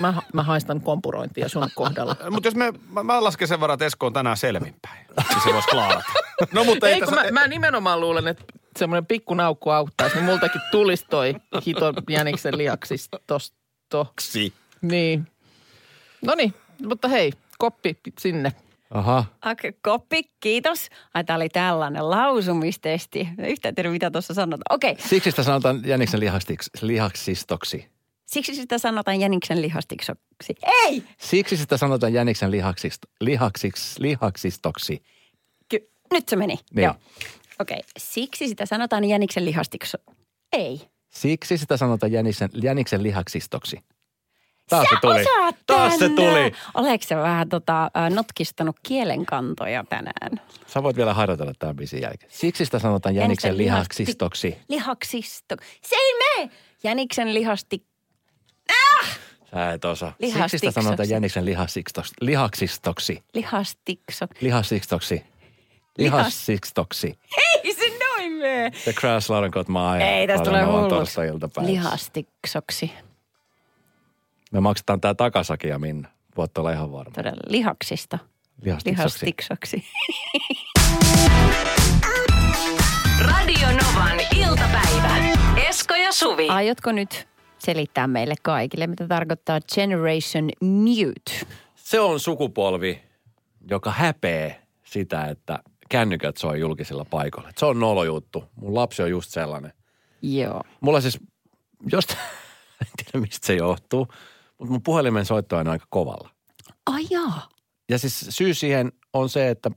mä, 0.00 0.14
mä 0.32 0.42
haistan 0.42 0.80
kompurointia 0.80 1.48
sun 1.48 1.68
kohdalla. 1.74 2.16
Mutta 2.30 2.46
jos 2.46 2.54
me, 2.54 2.72
mä, 2.90 3.02
mä 3.02 3.24
lasken 3.24 3.48
sen 3.48 3.60
varan, 3.60 3.74
että 3.74 3.86
Esko 3.86 4.06
on 4.06 4.12
tänään 4.12 4.36
selvinpäin. 4.36 5.06
Niin 5.28 5.42
se 5.44 5.52
voisi 5.52 5.68
klaarata. 5.68 6.12
No 6.52 6.64
mutta 6.64 6.88
ei, 6.88 6.94
Ei, 6.94 7.00
tässä, 7.00 7.16
mä, 7.16 7.30
mä 7.30 7.48
nimenomaan 7.48 8.00
luulen, 8.00 8.28
että 8.28 8.44
semmoinen 8.78 9.06
pikku 9.06 9.34
naukku 9.34 9.70
auttaisi, 9.70 10.16
niin 10.16 10.24
multakin 10.24 10.60
tulisi 10.70 11.04
toi 11.10 11.34
hito 11.66 11.92
jäniksen 12.10 12.58
lihaksistosto. 12.58 14.12
Si. 14.20 14.52
Niin. 14.82 15.26
No 16.22 16.34
niin, 16.34 16.54
mutta 16.86 17.08
hei, 17.08 17.32
koppi 17.58 17.96
sinne. 18.18 18.52
Aha. 18.90 19.24
Okei, 19.50 19.72
koppi, 19.82 20.22
kiitos. 20.40 20.88
Ai, 21.14 21.24
tää 21.24 21.36
oli 21.36 21.48
tällainen 21.48 22.10
lausumistesti. 22.10 23.28
Yhtään 23.48 23.74
tiedä, 23.74 23.90
mitä 23.90 24.10
tuossa 24.10 24.34
sanotaan. 24.34 24.76
Okei, 24.76 24.96
Siksi 25.08 25.30
sitä 25.30 25.42
sanotaan 25.42 25.80
jäniksen 25.86 26.20
lihastiks, 26.20 26.70
lihaksistoksi. 26.82 27.86
siksi 28.26 28.54
sitä 28.54 28.78
sanotaan 28.78 29.20
jäniksen 29.20 29.62
lihastiksoksi. 29.62 30.54
Ei! 30.84 31.02
Siksi 31.18 31.56
sitä 31.56 31.76
sanotaan 31.76 32.12
jäniksen 32.12 32.50
lihaksist, 32.50 32.98
lihaksiks, 33.20 33.98
lihaksistoksi. 33.98 35.02
Ky- 35.68 35.90
nyt 36.12 36.28
se 36.28 36.36
meni. 36.36 36.58
Niin. 36.74 36.84
Joo. 36.84 36.94
Okei, 37.62 37.80
siksi 37.98 38.48
sitä 38.48 38.66
sanotaan 38.66 39.04
jäniksen 39.04 39.44
lihastikso. 39.44 39.98
Ei. 40.52 40.80
Siksi 41.10 41.58
sitä 41.58 41.76
sanotaan 41.76 42.12
jäniksen, 42.12 42.50
jäniksen 42.62 43.02
lihaksistoksi. 43.02 43.80
Taas 44.68 44.86
se 44.90 44.96
tuli. 45.00 45.24
Taas 45.66 45.98
se 45.98 46.08
tuli. 46.08 46.52
Oletko 46.74 47.06
sä 47.08 47.16
vähän 47.16 47.48
tota, 47.48 47.90
notkistanut 48.14 48.76
kielenkantoja 48.82 49.84
tänään? 49.88 50.40
Sä 50.66 50.82
voit 50.82 50.96
vielä 50.96 51.14
harjoitella 51.14 51.52
tämän 51.58 51.76
biisin 51.76 52.02
jälkeen. 52.02 52.32
Siksi 52.32 52.64
sitä 52.64 52.78
sanotaan 52.78 53.14
jäniksen 53.14 53.48
Jäniksen 53.48 53.66
lihasti- 53.66 54.02
lihaksistoksi. 54.02 54.58
Lihaksisto. 54.68 55.56
Se 55.84 55.96
ei 55.96 56.12
mene! 56.18 56.50
Jäniksen 56.84 57.34
lihasti... 57.34 57.86
Sä 59.50 59.72
et 59.72 59.84
osaa. 59.84 60.14
Siksi 60.20 60.58
sitä 60.58 60.82
sanotaan 60.82 61.08
jäniksen 61.08 61.44
lihaksistoksi. 61.44 62.14
Lihaksistoksi. 62.20 63.22
Lihastikso. 63.34 64.26
Lihaksistoksi. 64.40 65.22
Lihaksistoksi. 65.98 67.18
Ei 67.64 67.74
se 67.74 67.98
noin 67.98 68.32
mene! 68.32 68.70
The 68.84 68.92
Crash 68.92 69.30
Laurenkot 69.30 69.68
maa 69.68 69.98
Ei, 69.98 70.26
tästä 70.26 70.44
tulee 70.44 70.64
hulluksi. 70.64 71.20
Lihastiksoksi. 71.60 72.92
Me 74.52 74.60
maksetaan 74.60 75.00
tää 75.00 75.14
takasakin 75.14 75.70
ja 75.70 75.78
Minna. 75.78 76.08
Voit 76.36 76.58
olla 76.58 76.72
ihan 76.72 76.92
varma. 76.92 77.14
Todella 77.14 77.42
lihaksista. 77.46 78.18
Lihastiksoksi. 78.62 79.26
Lihastiksoksi. 79.26 79.84
Radio 83.28 83.66
Novan 83.68 84.20
iltapäivä. 84.36 85.16
Esko 85.68 85.94
ja 85.94 86.12
Suvi. 86.12 86.48
Aiotko 86.48 86.92
nyt 86.92 87.28
selittää 87.58 88.06
meille 88.06 88.34
kaikille, 88.42 88.86
mitä 88.86 89.08
tarkoittaa 89.08 89.60
Generation 89.74 90.50
Mute? 90.60 91.46
Se 91.74 92.00
on 92.00 92.20
sukupolvi, 92.20 93.02
joka 93.70 93.90
häpee 93.90 94.62
sitä, 94.84 95.24
että 95.26 95.58
kännykät 95.92 96.36
soi 96.36 96.60
julkisilla 96.60 97.04
paikoilla. 97.04 97.50
Se 97.56 97.66
on 97.66 97.80
nolo 97.80 98.04
juttu. 98.04 98.44
Mun 98.56 98.74
lapsi 98.74 99.02
on 99.02 99.10
just 99.10 99.30
sellainen. 99.30 99.72
Joo. 100.22 100.60
Mulla 100.80 101.00
siis, 101.00 101.18
josta, 101.92 102.16
en 102.82 102.86
tiedä 102.96 103.26
mistä 103.26 103.46
se 103.46 103.54
johtuu, 103.54 104.08
mutta 104.58 104.72
mun 104.72 104.82
puhelimen 104.82 105.24
soitto 105.24 105.56
on 105.56 105.68
aika 105.68 105.86
kovalla. 105.90 106.30
Ai 106.86 107.02
jaa. 107.10 107.48
Ja 107.90 107.98
siis 107.98 108.26
syy 108.28 108.54
siihen 108.54 108.92
on 109.12 109.28
se, 109.28 109.48
että 109.48 109.70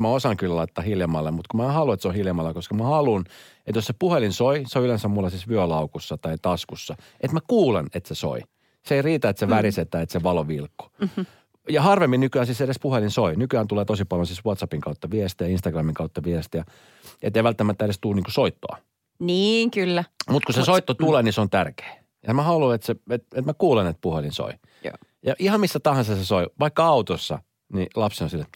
mä 0.00 0.08
osaan 0.08 0.36
kyllä 0.36 0.56
laittaa 0.56 0.84
hiljemmalle, 0.84 1.30
mutta 1.30 1.48
kun 1.50 1.60
mä 1.60 1.66
en 1.66 1.74
halua, 1.74 1.94
että 1.94 2.02
se 2.02 2.08
on 2.08 2.14
hiljemmalla, 2.14 2.54
koska 2.54 2.74
mä 2.74 2.84
haluan, 2.84 3.24
että 3.66 3.78
jos 3.78 3.86
se 3.86 3.94
puhelin 3.98 4.32
soi, 4.32 4.62
se 4.66 4.78
on 4.78 4.84
yleensä 4.84 5.08
mulla 5.08 5.30
siis 5.30 5.48
vyölaukussa 5.48 6.18
tai 6.18 6.36
taskussa, 6.42 6.96
että 7.20 7.34
mä 7.34 7.40
kuulen, 7.46 7.86
että 7.94 8.08
se 8.08 8.14
soi. 8.14 8.40
Se 8.86 8.94
ei 8.94 9.02
riitä, 9.02 9.28
että 9.28 9.40
se 9.40 9.48
värisee 9.48 9.84
tai 9.84 10.02
että 10.02 10.12
se 10.12 10.22
valo 10.22 10.48
vilkkuu. 10.48 10.88
Mm-hmm. 11.00 11.26
Ja 11.68 11.82
harvemmin 11.82 12.20
nykyään 12.20 12.46
siis 12.46 12.60
edes 12.60 12.78
puhelin 12.78 13.10
soi. 13.10 13.36
Nykyään 13.36 13.68
tulee 13.68 13.84
tosi 13.84 14.04
paljon 14.04 14.26
siis 14.26 14.44
WhatsAppin 14.44 14.80
kautta 14.80 15.10
viestejä, 15.10 15.50
Instagramin 15.50 15.94
kautta 15.94 16.22
viestejä, 16.24 16.64
ettei 17.22 17.44
välttämättä 17.44 17.84
edes 17.84 17.98
tule 18.00 18.14
niinku 18.14 18.30
soittoa. 18.30 18.76
Niin, 19.18 19.70
kyllä. 19.70 20.04
Mutta 20.30 20.46
kun 20.46 20.54
se 20.54 20.64
soitto 20.64 20.94
tulee, 20.94 21.22
niin 21.22 21.32
se 21.32 21.40
on 21.40 21.50
tärkeä. 21.50 21.96
Ja 22.26 22.34
mä 22.34 22.42
haluan, 22.42 22.74
että, 22.74 22.86
se, 22.86 22.92
että, 22.92 23.14
että 23.14 23.50
mä 23.50 23.54
kuulen, 23.54 23.86
että 23.86 24.00
puhelin 24.00 24.32
soi. 24.32 24.52
Joo. 24.84 24.94
Ja 25.22 25.34
ihan 25.38 25.60
missä 25.60 25.80
tahansa 25.80 26.16
se 26.16 26.24
soi, 26.24 26.46
vaikka 26.60 26.84
autossa, 26.84 27.38
niin 27.72 27.86
lapsi 27.94 28.24
on 28.24 28.30
sille, 28.30 28.46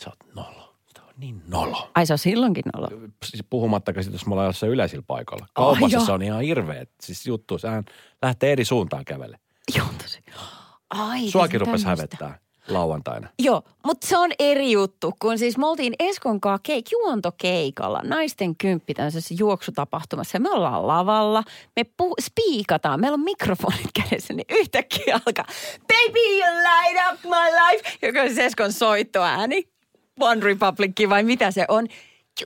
sä 0.00 0.10
oot 0.10 0.34
nolo. 0.34 0.74
Sä 0.96 1.04
oot 1.04 1.18
niin 1.18 1.42
nolo. 1.48 1.90
Ai 1.94 2.06
se 2.06 2.12
on 2.12 2.18
silloinkin 2.18 2.64
nolo. 2.74 2.88
Siis 3.24 3.44
puhumattakaan 3.50 4.04
sitten, 4.04 4.18
jos 4.18 4.26
me 4.26 4.32
ollaan 4.32 4.46
jossain 4.46 4.72
yleisillä 4.72 5.04
paikoilla. 5.06 5.46
Kaupassa 5.54 5.96
joo. 5.96 6.06
se 6.06 6.12
on 6.12 6.22
ihan 6.22 6.40
hirveä. 6.40 6.86
Siis 7.02 7.26
juttu, 7.26 7.58
sehän 7.58 7.84
lähtee 8.22 8.52
eri 8.52 8.64
suuntaan 8.64 9.04
kävelle. 9.04 9.38
Joo, 9.76 9.86
tosi. 10.02 10.20
Ai, 10.90 11.30
Suakin 11.30 11.62
on 11.62 11.66
rupesi 11.66 11.86
hävettää 11.86 12.38
lauantaina. 12.68 13.28
Joo, 13.38 13.62
mutta 13.86 14.06
se 14.06 14.16
on 14.16 14.30
eri 14.38 14.72
juttu, 14.72 15.12
kun 15.18 15.38
siis 15.38 15.58
me 15.58 15.66
oltiin 15.66 15.94
Eskon 15.98 16.40
kanssa 16.40 16.60
keik, 16.62 16.86
juontokeikalla, 16.92 18.00
naisten 18.04 18.56
kymppi 18.56 18.94
tämmöisessä 18.94 19.34
juoksutapahtumassa. 19.38 20.38
Me 20.38 20.50
ollaan 20.50 20.86
lavalla, 20.86 21.42
me 21.76 21.84
pu, 21.84 22.14
spiikataan, 22.20 23.00
meillä 23.00 23.14
on 23.14 23.20
mikrofonit 23.20 23.90
kädessä, 23.94 24.34
niin 24.34 24.46
yhtäkkiä 24.50 25.20
alkaa, 25.26 25.44
baby 25.88 26.18
you 26.18 26.54
light 26.62 27.12
up 27.12 27.24
my 27.24 27.30
life, 27.30 27.98
joka 28.06 28.20
on 28.20 28.26
siis 28.26 28.38
Eskon 28.38 28.72
soittoääni. 28.72 29.68
One 30.20 30.44
Republic 30.44 31.08
vai 31.08 31.22
mitä 31.22 31.50
se 31.50 31.64
on. 31.68 31.88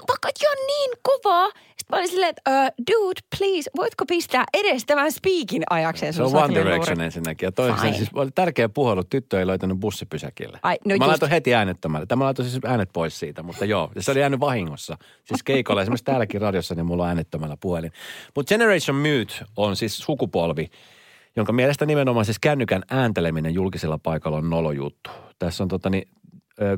Vaikka 0.09 0.29
ihan 0.43 0.57
niin 0.67 0.91
kovaa. 1.03 1.51
Sitten 1.85 1.97
mä 1.97 2.01
olin 2.01 2.11
silleen, 2.11 2.31
että 2.31 2.51
uh, 2.51 2.85
dude, 2.91 3.21
please, 3.39 3.71
voitko 3.77 4.07
pistää 4.07 4.45
edes 4.55 4.85
tämän 4.87 5.13
speakin 5.13 5.63
ajakseen 5.71 6.13
Se 6.13 6.23
on 6.23 6.37
One? 6.37 6.55
Direction 6.55 7.01
ensinnäkin. 7.01 7.47
Ja 7.47 7.53
toiseksi 7.53 7.83
Fine. 7.83 7.97
siis 7.97 8.11
oli 8.15 8.31
tärkeä 8.35 8.69
puhelu, 8.69 9.05
tyttö 9.05 9.39
ei 9.39 9.47
löytänyt 9.47 9.79
bussipysäkille. 9.79 10.59
Ai, 10.63 10.77
no 10.85 10.89
Mä 10.89 11.05
just- 11.05 11.09
laitoin 11.09 11.31
heti 11.31 11.55
äänettömälle. 11.55 12.07
Tämä 12.07 12.25
laitoin 12.25 12.49
siis 12.49 12.65
äänet 12.65 12.91
pois 12.93 13.19
siitä, 13.19 13.43
mutta 13.43 13.65
joo. 13.65 13.91
Ja 13.95 14.03
se 14.03 14.11
oli 14.11 14.21
jäänyt 14.21 14.41
vahingossa. 14.41 14.99
Siis 15.25 15.43
keikolla, 15.43 15.83
esimerkiksi 15.83 16.05
täälläkin 16.05 16.41
radiossa, 16.41 16.75
niin 16.75 16.87
mulla 16.87 17.03
on 17.03 17.09
äänettömällä 17.09 17.57
puhelin. 17.61 17.93
Mutta 18.37 18.55
Generation 18.55 18.97
Mute 18.97 19.35
on 19.57 19.77
siis 19.77 19.99
sukupolvi, 19.99 20.71
jonka 21.37 21.53
mielestä 21.53 21.87
nimenomaan 21.87 22.25
siis 22.25 22.39
kännykän 22.39 22.83
äänteleminen 22.91 23.55
julkisella 23.55 23.99
paikalla 23.99 24.39
on 24.39 24.51
nolojuttu. 24.51 25.11
Tässä 25.39 25.65
on 25.65 25.69
tota 25.69 25.91
niin, 25.91 26.09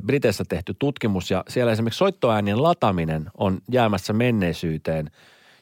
Briteissä 0.05 0.43
tehty 0.49 0.75
tutkimus 0.79 1.31
ja 1.31 1.43
siellä 1.49 1.71
esimerkiksi 1.71 1.97
soittoäänien 1.97 2.63
lataminen 2.63 3.25
on 3.37 3.59
jäämässä 3.71 4.13
menneisyyteen. 4.13 5.11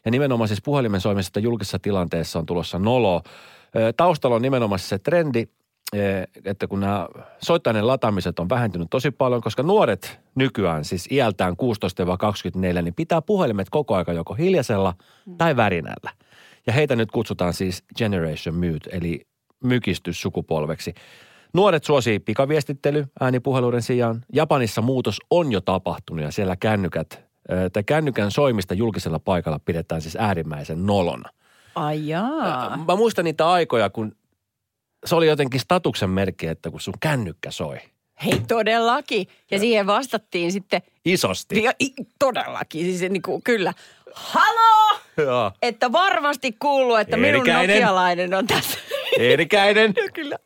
Ja 0.05 0.11
nimenomaan 0.11 0.47
siis 0.47 0.61
puhelimen 0.61 1.01
soimisesta 1.01 1.39
julkisessa 1.39 1.79
tilanteessa 1.79 2.39
on 2.39 2.45
tulossa 2.45 2.79
nolo. 2.79 3.21
Taustalla 3.97 4.35
on 4.35 4.41
nimenomaan 4.41 4.79
se 4.79 4.99
trendi, 4.99 5.45
että 6.45 6.67
kun 6.67 6.79
nämä 6.79 7.07
soittoäänien 7.41 7.87
lataamiset 7.87 8.39
on 8.39 8.49
vähentynyt 8.49 8.87
tosi 8.89 9.11
paljon, 9.11 9.41
koska 9.41 9.63
nuoret 9.63 10.19
nykyään 10.35 10.85
siis 10.85 11.07
iältään 11.11 11.53
16-24, 12.79 12.81
niin 12.81 12.93
pitää 12.93 13.21
puhelimet 13.21 13.69
koko 13.69 13.95
aika 13.95 14.13
joko 14.13 14.33
hiljaisella 14.33 14.93
tai 15.37 15.55
värinällä. 15.55 16.11
Ja 16.67 16.73
heitä 16.73 16.95
nyt 16.95 17.11
kutsutaan 17.11 17.53
siis 17.53 17.83
Generation 17.97 18.55
Mute, 18.55 18.89
eli 18.91 19.27
mykistyssukupolveksi. 19.63 20.93
Nuoret 21.55 21.83
suosii 21.83 22.19
pikaviestittely 22.19 23.05
äänipuheluiden 23.19 23.81
sijaan. 23.81 24.25
Japanissa 24.33 24.81
muutos 24.81 25.17
on 25.29 25.51
jo 25.51 25.61
tapahtunut 25.61 26.25
ja 26.25 26.31
siellä 26.31 26.55
kännykät, 26.55 27.19
tai 27.73 27.83
kännykän 27.83 28.31
soimista 28.31 28.73
julkisella 28.73 29.19
paikalla 29.19 29.59
pidetään 29.59 30.01
siis 30.01 30.15
äärimmäisen 30.19 30.85
nolona. 30.85 31.29
Ai 31.75 32.07
jaa. 32.07 32.77
Mä 32.87 32.95
muistan 32.95 33.25
niitä 33.25 33.49
aikoja, 33.49 33.89
kun 33.89 34.15
se 35.05 35.15
oli 35.15 35.27
jotenkin 35.27 35.59
statuksen 35.59 36.09
merkki, 36.09 36.47
että 36.47 36.71
kun 36.71 36.81
sun 36.81 36.93
kännykkä 36.99 37.51
soi. 37.51 37.77
Hei, 38.25 38.41
todellakin. 38.47 39.27
Ja 39.51 39.59
siihen 39.59 39.87
vastattiin 39.87 40.51
sitten, 40.51 40.81
Isosti. 41.05 41.63
ja, 41.63 41.71
i, 41.83 41.89
todellakin, 42.19 42.85
siis 42.85 43.11
niin 43.11 43.21
kuin, 43.21 43.43
kyllä. 43.43 43.73
Halo! 44.13 44.99
Joo. 45.17 45.51
Että 45.61 45.91
varmasti 45.91 46.51
kuuluu, 46.59 46.95
että 46.95 47.17
minun 47.17 47.35
Eerikäinen. 47.35 47.75
nokialainen 47.75 48.33
on 48.33 48.47
tässä. 48.47 48.79
Eerikäinen. 49.19 49.93
kyllä. 50.13 50.37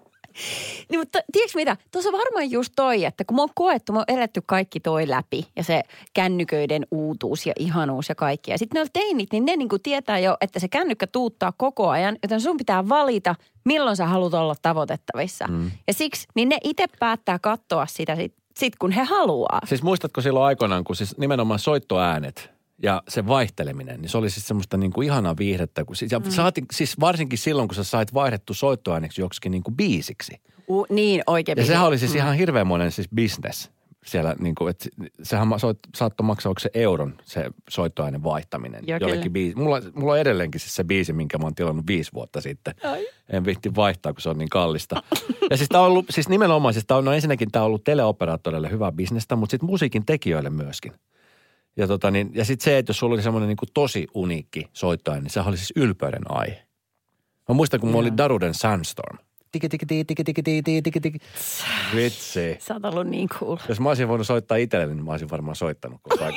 Niin, 0.90 1.00
mutta 1.00 1.20
tiedätkö 1.32 1.60
mitä? 1.60 1.78
Tuossa 1.92 2.12
varmaan 2.12 2.52
just 2.52 2.74
toi, 2.76 3.06
että 3.06 3.26
kun 3.26 3.36
me 3.36 3.42
on 3.42 3.50
koettu, 3.56 3.94
me 3.94 4.00
on 4.00 4.06
eletty 4.08 4.42
kaikki 4.46 4.80
toi 4.80 5.08
läpi 5.08 5.48
ja 5.56 5.64
se 5.64 5.82
kännyköiden 6.14 6.86
uutuus 6.92 7.46
ja 7.46 7.54
ihanuus 7.60 8.10
ja 8.10 8.16
kaikki. 8.16 8.52
Ja 8.52 8.58
sitten 8.58 8.82
ne 8.82 8.90
teinit, 8.94 9.32
niin 9.32 9.46
ne 9.46 9.56
niinku 9.56 9.80
tietää 9.80 10.20
jo, 10.20 10.38
että 10.42 10.60
se 10.60 10.68
kännykkä 10.68 11.08
tuuttaa 11.08 11.54
koko 11.58 11.90
ajan, 11.90 12.18
joten 12.24 12.42
sun 12.42 12.58
pitää 12.58 12.90
valita, 12.90 13.36
milloin 13.66 13.96
sä 13.96 14.06
haluat 14.06 14.34
olla 14.34 14.56
tavoitettavissa. 14.62 15.48
Mm. 15.48 15.72
Ja 15.88 15.94
siksi, 15.94 16.28
niin 16.36 16.50
ne 16.50 16.58
itse 16.64 16.86
päättää 17.00 17.40
katsoa 17.40 17.86
sitä 17.86 18.16
sit, 18.16 18.34
sit 18.58 18.76
kun 18.76 18.92
he 18.92 19.04
haluaa. 19.04 19.60
Siis 19.66 19.84
muistatko 19.84 20.22
silloin 20.22 20.46
aikoinaan, 20.46 20.84
kun 20.84 20.96
siis 20.96 21.18
nimenomaan 21.18 21.60
soittoäänet 21.60 22.59
ja 22.84 23.04
se 23.08 23.28
vaihteleminen, 23.28 24.02
niin 24.02 24.10
se 24.10 24.18
oli 24.18 24.30
siis 24.30 24.48
semmoista 24.48 24.78
niin 24.78 24.94
kuin 24.94 25.06
ihanaa 25.06 25.38
viihdettä. 25.38 25.86
Kun, 25.86 25.96
ja 26.12 26.20
mm. 26.20 26.32
saati, 26.32 26.64
siis 26.72 27.00
varsinkin 27.00 27.40
silloin, 27.40 27.68
kun 27.68 27.76
sä 27.76 27.84
sait 27.84 28.14
vaihdettu 28.14 28.54
soittoääneksi 28.54 29.22
joksikin 29.22 29.52
niin 29.52 29.64
kuin 29.64 29.76
biisiksi. 29.76 30.42
U, 30.70 30.86
niin, 30.90 31.22
oikein. 31.28 31.58
Ja 31.58 31.66
sehän 31.66 31.88
oli 31.88 31.98
siis 31.98 32.16
ihan 32.16 32.36
hirveänmoinen 32.36 32.92
siis 32.92 33.10
business 33.16 33.70
siellä, 34.06 34.36
niin 34.40 34.56
kuin, 34.56 34.70
että 34.70 34.90
sehän 35.24 35.48
soit, 35.58 35.80
saattoi 35.96 36.26
maksaa, 36.26 36.50
onko 36.50 36.60
se 36.60 36.70
euron 36.74 37.18
se 37.24 37.46
soittoäänen 37.70 38.24
vaihtaminen 38.24 38.84
Joo, 38.88 39.00
jollekin 39.02 39.34
biisi. 39.34 39.56
Mulla, 39.56 39.82
mulla 39.94 40.14
on 40.14 40.20
edelleenkin 40.20 40.62
siis 40.62 40.76
se 40.76 40.84
biisi, 40.84 41.14
minkä 41.14 41.38
mä 41.38 41.44
oon 41.44 41.56
tilannut 41.56 41.88
viisi 41.88 42.14
vuotta 42.14 42.42
sitten. 42.42 42.74
Ai. 42.84 43.08
En 43.30 43.46
viitti 43.46 43.76
vaihtaa, 43.76 44.14
kun 44.14 44.22
se 44.22 44.30
on 44.30 44.38
niin 44.38 44.50
kallista. 44.50 45.04
ja 45.52 45.58
siis 45.58 45.70
tää 45.70 45.82
on 45.82 45.88
ollut, 45.88 46.06
siis 46.10 46.30
nimenomaan, 46.30 46.74
siis 46.74 46.86
tää 46.88 46.98
on, 46.98 47.06
no 47.06 47.14
ensinnäkin 47.14 47.52
tää 47.52 47.62
on 47.62 47.66
ollut 47.66 47.84
teleoperaattoreille 47.84 48.72
hyvää 48.72 48.92
bisnestä, 48.92 49.36
mutta 49.36 49.52
sitten 49.52 49.70
musiikin 49.70 50.06
tekijöille 50.06 50.50
myöskin. 50.50 50.94
Ja, 51.78 51.88
tota 51.88 52.12
niin, 52.12 52.32
ja 52.34 52.46
sitten 52.46 52.64
se, 52.66 52.78
että 52.78 52.90
jos 52.90 53.00
sulla 53.00 53.14
oli 53.14 53.22
semmoinen 53.22 53.48
niin 53.48 53.58
kuin 53.58 53.70
tosi 53.74 54.08
uniikki 54.14 54.66
soittoääni, 54.74 55.24
niin 55.24 55.32
sehän 55.32 55.48
oli 55.50 55.58
siis 55.58 55.74
ylpeyden 55.76 56.32
aihe. 56.32 56.64
Mä 57.50 57.56
muistan, 57.56 57.80
kun 57.80 57.90
mulla 57.90 58.02
oli 58.02 58.18
Daruden 58.18 58.54
Sandstorm. 58.54 59.18
Tiki, 59.52 59.70
tiki, 59.70 59.86
tiki, 59.86 60.06
tiki, 60.06 60.24
tiki, 60.24 60.44
tiki, 60.44 60.82
tiki, 60.82 61.00
tiki. 61.00 61.18
Vitsi. 61.96 62.56
Sä 62.60 62.74
oot 62.74 62.86
ollut 62.86 63.08
niin 63.08 63.30
cool. 63.30 63.58
Jos 63.70 63.80
mä 63.80 63.90
olisin 63.90 64.08
voinut 64.08 64.28
soittaa 64.28 64.58
itselleni, 64.58 64.96
niin 64.96 65.06
mä 65.06 65.12
olisin 65.12 65.30
varmaan 65.30 65.56
soittanut 65.56 66.00
koko 66.02 66.24
ajan 66.24 66.34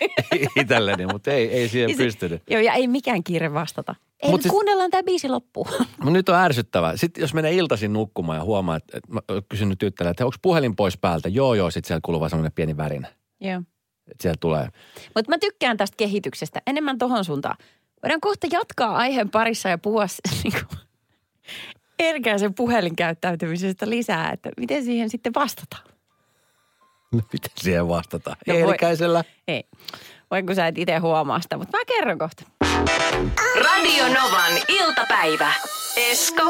itselleni, 0.60 1.06
mutta 1.06 1.30
ei, 1.30 1.48
ei 1.52 1.68
siihen 1.68 1.90
se- 1.90 1.96
pystynyt. 1.96 2.42
Joo, 2.50 2.60
ja 2.60 2.72
ei 2.72 2.88
mikään 2.88 3.24
kiire 3.24 3.52
vastata. 3.54 3.94
Ei, 4.22 4.30
Mut 4.30 4.42
siis- 4.42 4.50
kuunnellaan 4.52 4.90
tämä 4.90 5.02
biisi 5.02 5.28
loppuun. 5.28 5.66
Mutta 5.78 6.10
nyt 6.10 6.28
on 6.28 6.34
ärsyttävää. 6.34 6.96
Sitten 6.96 7.20
jos 7.20 7.34
menee 7.34 7.52
iltaisin 7.54 7.92
nukkumaan 7.92 8.38
ja 8.38 8.44
huomaa, 8.44 8.76
että, 8.76 8.96
että 8.98 9.12
mä 9.12 9.20
oon 9.28 9.42
kysynyt 9.48 9.78
tyttärelle, 9.78 10.10
että 10.10 10.24
onko 10.24 10.36
puhelin 10.42 10.76
pois 10.76 10.98
päältä? 10.98 11.28
Joo, 11.28 11.54
joo, 11.54 11.70
sitten 11.70 11.86
siellä 11.88 12.00
kuuluu 12.04 12.20
vaan 12.20 12.30
semmoinen 12.30 12.52
pieni 12.52 12.76
värinä. 12.76 13.08
Joo. 13.40 13.62
Että 14.10 14.22
siellä 14.22 14.36
tulee. 14.40 14.68
Mutta 15.14 15.30
mä 15.30 15.38
tykkään 15.38 15.76
tästä 15.76 15.96
kehityksestä 15.96 16.62
enemmän 16.66 16.98
tohon 16.98 17.24
suuntaan. 17.24 17.56
Voidaan 18.02 18.20
kohta 18.20 18.46
jatkaa 18.50 18.96
aiheen 18.96 19.30
parissa 19.30 19.68
ja 19.68 19.78
puhua 19.78 20.06
niinku, 20.44 20.74
erkäisen 21.98 22.54
puhelinkäyttäytymisestä 22.54 23.90
lisää, 23.90 24.30
että 24.32 24.50
miten 24.56 24.84
siihen 24.84 25.10
sitten 25.10 25.34
vastataan. 25.34 25.82
No, 27.12 27.20
miten 27.32 27.50
siihen 27.56 27.88
vastataan? 27.88 28.36
No 28.46 28.54
voi- 28.54 28.60
Eerikäisellä. 28.60 29.24
Ei, 29.48 29.64
voin 30.30 30.46
kun 30.46 30.54
sä 30.54 30.66
et 30.66 30.78
itse 30.78 30.96
huomaa 30.98 31.40
sitä, 31.40 31.56
mutta 31.56 31.78
mä 31.78 31.84
kerron 31.84 32.18
kohta. 32.18 32.44
Radio 33.64 34.04
Novan 34.08 34.52
iltapäivä. 34.68 35.52
Esko 35.96 36.42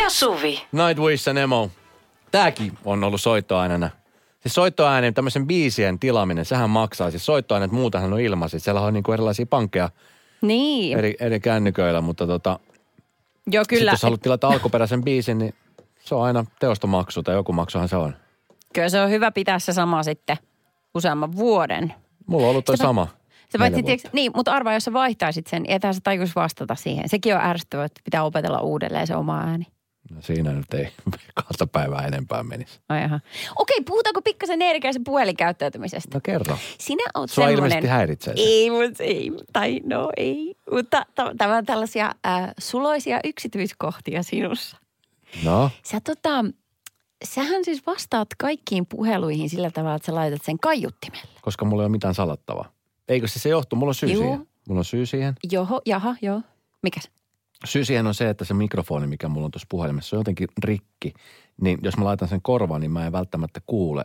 ja 0.00 0.10
Suvi. 0.10 0.62
Nightwish 0.72 1.28
and 1.28 1.38
Emo. 1.38 1.70
Tääkin 2.32 2.78
on 2.84 3.04
ollut 3.04 3.20
soittoäänenä. 3.20 3.90
Siis 4.46 4.54
soittoäänen, 4.54 5.14
tämmöisen 5.14 5.46
biisien 5.46 5.98
tilaaminen, 5.98 6.44
sehän 6.44 6.70
maksaa. 6.70 7.10
Siis 7.10 7.26
soittoäänet 7.26 7.72
muutahan 7.72 8.12
on 8.12 8.20
ilmaiset. 8.20 8.62
Siellä 8.62 8.80
on 8.80 8.94
niinku 8.94 9.12
erilaisia 9.12 9.46
pankkeja 9.46 9.90
Niin, 10.40 10.98
eri, 10.98 11.16
eri 11.20 11.40
kännyköillä, 11.40 12.00
mutta 12.00 12.26
tota, 12.26 12.58
joo 13.46 13.64
Sitten 13.64 13.78
kyllä. 13.78 13.92
jos 13.92 14.02
haluat 14.02 14.20
tilata 14.20 14.48
alkuperäisen 14.48 15.04
biisin, 15.04 15.38
niin 15.38 15.54
se 16.04 16.14
on 16.14 16.22
aina 16.24 16.44
teostomaksu 16.60 17.22
tai 17.22 17.34
joku 17.34 17.52
maksuhan 17.52 17.88
se 17.88 17.96
on. 17.96 18.16
Kyllä 18.74 18.88
se 18.88 19.00
on 19.00 19.10
hyvä 19.10 19.30
pitää 19.30 19.58
se 19.58 19.72
sama 19.72 20.02
sitten 20.02 20.36
useamman 20.94 21.36
vuoden. 21.36 21.94
Mulla 22.26 22.44
on 22.46 22.50
ollut 22.50 22.64
toi 22.64 22.76
Se- 22.76 22.82
sama. 22.82 23.08
Se 23.48 23.58
paitsi, 23.58 23.74
vuotta. 23.74 23.86
tiiäks, 23.86 24.04
niin, 24.12 24.32
mutta 24.34 24.52
arvaa, 24.52 24.72
jos 24.72 24.84
sä 24.84 24.92
vaihtaisit 24.92 25.46
sen, 25.46 25.64
ethän 25.68 25.94
sä 25.94 26.00
tajus 26.04 26.36
vastata 26.36 26.74
siihen. 26.74 27.08
Sekin 27.08 27.34
on 27.34 27.40
ärsyttävää, 27.40 27.84
että 27.84 28.00
pitää 28.04 28.24
opetella 28.24 28.60
uudelleen 28.60 29.06
se 29.06 29.16
oma 29.16 29.40
ääni. 29.40 29.66
No 30.10 30.22
siinä 30.22 30.52
nyt 30.52 30.74
ei 30.74 30.88
kahta 31.34 31.66
päivää 31.66 32.06
enempää 32.06 32.42
menisi. 32.42 32.80
Ai 32.88 33.02
jaha. 33.02 33.20
Okei, 33.56 33.80
puhutaanko 33.80 34.22
pikkasen 34.22 34.62
erikäisen 34.62 35.04
puhelinkäyttäytymisestä? 35.04 36.16
No 36.16 36.20
kerro. 36.24 36.58
Sinä 36.78 37.04
oot 37.14 37.30
Sua 37.30 37.44
semmoinen... 37.44 37.58
ilmeisesti 37.58 37.88
häiritsee 37.88 38.36
se. 38.36 38.42
Ei, 38.42 38.70
mutta 38.70 39.02
ei. 39.02 39.32
Tai 39.52 39.80
no 39.84 40.10
ei. 40.16 40.56
Mutta 40.70 41.06
tämä 41.38 41.56
on 41.56 41.66
tällaisia 41.66 42.14
äh, 42.26 42.50
suloisia 42.58 43.20
yksityiskohtia 43.24 44.22
sinussa. 44.22 44.76
No, 45.44 45.70
Sä 45.82 46.00
tota, 46.00 46.44
sähän 47.24 47.64
siis 47.64 47.86
vastaat 47.86 48.28
kaikkiin 48.38 48.86
puheluihin 48.86 49.50
sillä 49.50 49.70
tavalla, 49.70 49.96
että 49.96 50.06
sä 50.06 50.14
laitat 50.14 50.44
sen 50.44 50.58
kaiuttimelle. 50.58 51.28
Koska 51.42 51.64
mulla 51.64 51.82
ei 51.82 51.86
ole 51.86 51.92
mitään 51.92 52.14
salattavaa. 52.14 52.72
Eikö 53.08 53.28
se 53.28 53.38
se 53.38 53.48
johtuu? 53.48 53.78
Mulla 53.78 53.90
on 53.90 53.94
syy 53.94 54.08
Juu. 54.08 54.22
siihen. 54.22 54.48
Mulla 54.68 54.78
on 54.78 54.84
syy 54.84 55.06
siihen. 55.06 55.34
Joho, 55.52 55.82
jaha, 55.86 56.14
joo. 56.22 56.42
Mikäs? 56.82 57.10
Syy 57.64 57.84
siihen 57.84 58.06
on 58.06 58.14
se, 58.14 58.28
että 58.28 58.44
se 58.44 58.54
mikrofoni, 58.54 59.06
mikä 59.06 59.28
mulla 59.28 59.44
on 59.44 59.50
tuossa 59.50 59.66
puhelimessa, 59.68 60.16
on 60.16 60.20
jotenkin 60.20 60.48
rikki. 60.64 61.14
Niin 61.60 61.78
jos 61.82 61.96
mä 61.96 62.04
laitan 62.04 62.28
sen 62.28 62.42
korvaan, 62.42 62.80
niin 62.80 62.90
mä 62.90 63.06
en 63.06 63.12
välttämättä 63.12 63.60
kuule, 63.66 64.04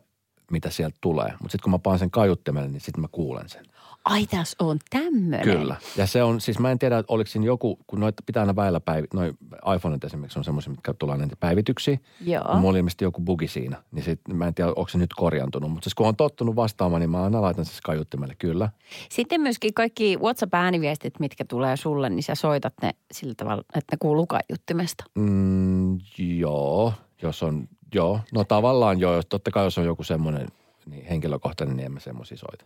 mitä 0.52 0.70
sieltä 0.70 0.98
tulee. 1.02 1.32
Mutta 1.32 1.52
sitten 1.52 1.64
kun 1.64 1.72
mä 1.72 1.80
paan 1.80 2.00
sen 2.00 2.12
kaiuttimelle, 2.12 2.70
niin 2.70 2.82
sitten 2.82 3.02
mä 3.02 3.08
kuulen 3.12 3.50
sen. 3.50 3.66
Ai 4.06 4.26
tässä 4.26 4.56
on 4.60 4.80
tämmöinen. 4.90 5.42
Kyllä. 5.42 5.76
Ja 5.98 6.08
se 6.08 6.24
on, 6.24 6.42
siis 6.42 6.60
mä 6.60 6.72
en 6.72 6.80
tiedä, 6.80 6.98
että 6.98 7.14
oliko 7.14 7.28
siinä 7.28 7.46
joku, 7.46 7.80
kun 7.88 8.00
noita 8.00 8.24
pitää 8.26 8.42
aina 8.42 8.56
väillä 8.56 8.80
päivi, 8.80 9.08
noi 9.14 9.34
iPhoneit 9.76 10.04
esimerkiksi 10.04 10.40
on 10.40 10.44
semmoisia, 10.44 10.72
mitkä 10.72 10.94
tulee 10.94 11.18
näitä 11.18 11.36
päivityksiä. 11.40 11.98
Joo. 12.26 12.54
Mulla 12.54 12.70
oli 12.70 12.78
ilmeisesti 12.78 13.04
joku 13.04 13.22
bugi 13.22 13.48
siinä, 13.48 13.84
niin 13.92 14.04
sit, 14.04 14.20
mä 14.34 14.48
en 14.48 14.54
tiedä, 14.54 14.70
onko 14.70 14.88
se 14.88 14.98
nyt 14.98 15.14
korjantunut. 15.14 15.72
Mutta 15.72 15.84
siis 15.84 15.96
kun 15.96 16.08
on 16.08 16.16
tottunut 16.16 16.56
vastaamaan, 16.56 17.00
niin 17.00 17.10
mä 17.10 17.24
aina 17.24 17.42
laitan 17.42 17.66
se 17.66 17.72
kaiuttimelle, 17.84 18.36
kyllä. 18.40 18.70
Sitten 19.10 19.42
myöskin 19.42 19.74
kaikki 19.74 20.18
WhatsApp-ääniviestit, 20.18 21.20
mitkä 21.20 21.46
tulee 21.46 21.78
sulle, 21.78 22.10
niin 22.10 22.24
sä 22.24 22.36
soitat 22.36 22.74
ne 22.82 22.92
sillä 23.12 23.34
tavalla, 23.38 23.64
että 23.76 23.94
ne 23.94 23.98
kuuluu 24.00 24.28
kaiuttimesta. 24.28 25.04
Mm, 25.16 26.00
joo, 26.18 26.94
jos 27.22 27.44
on, 27.44 27.68
joo. 27.96 28.20
No 28.34 28.44
tavallaan 28.44 29.00
joo, 29.00 29.16
jos, 29.16 29.26
totta 29.26 29.52
kai 29.52 29.64
jos 29.64 29.78
on 29.78 29.86
joku 29.86 30.04
semmoinen 30.04 30.48
niin 30.86 31.06
henkilökohtainen, 31.06 31.78
niin 31.78 31.86
en 31.86 31.92
mä 31.92 32.00
semmoisia 32.00 32.38
soita. 32.38 32.66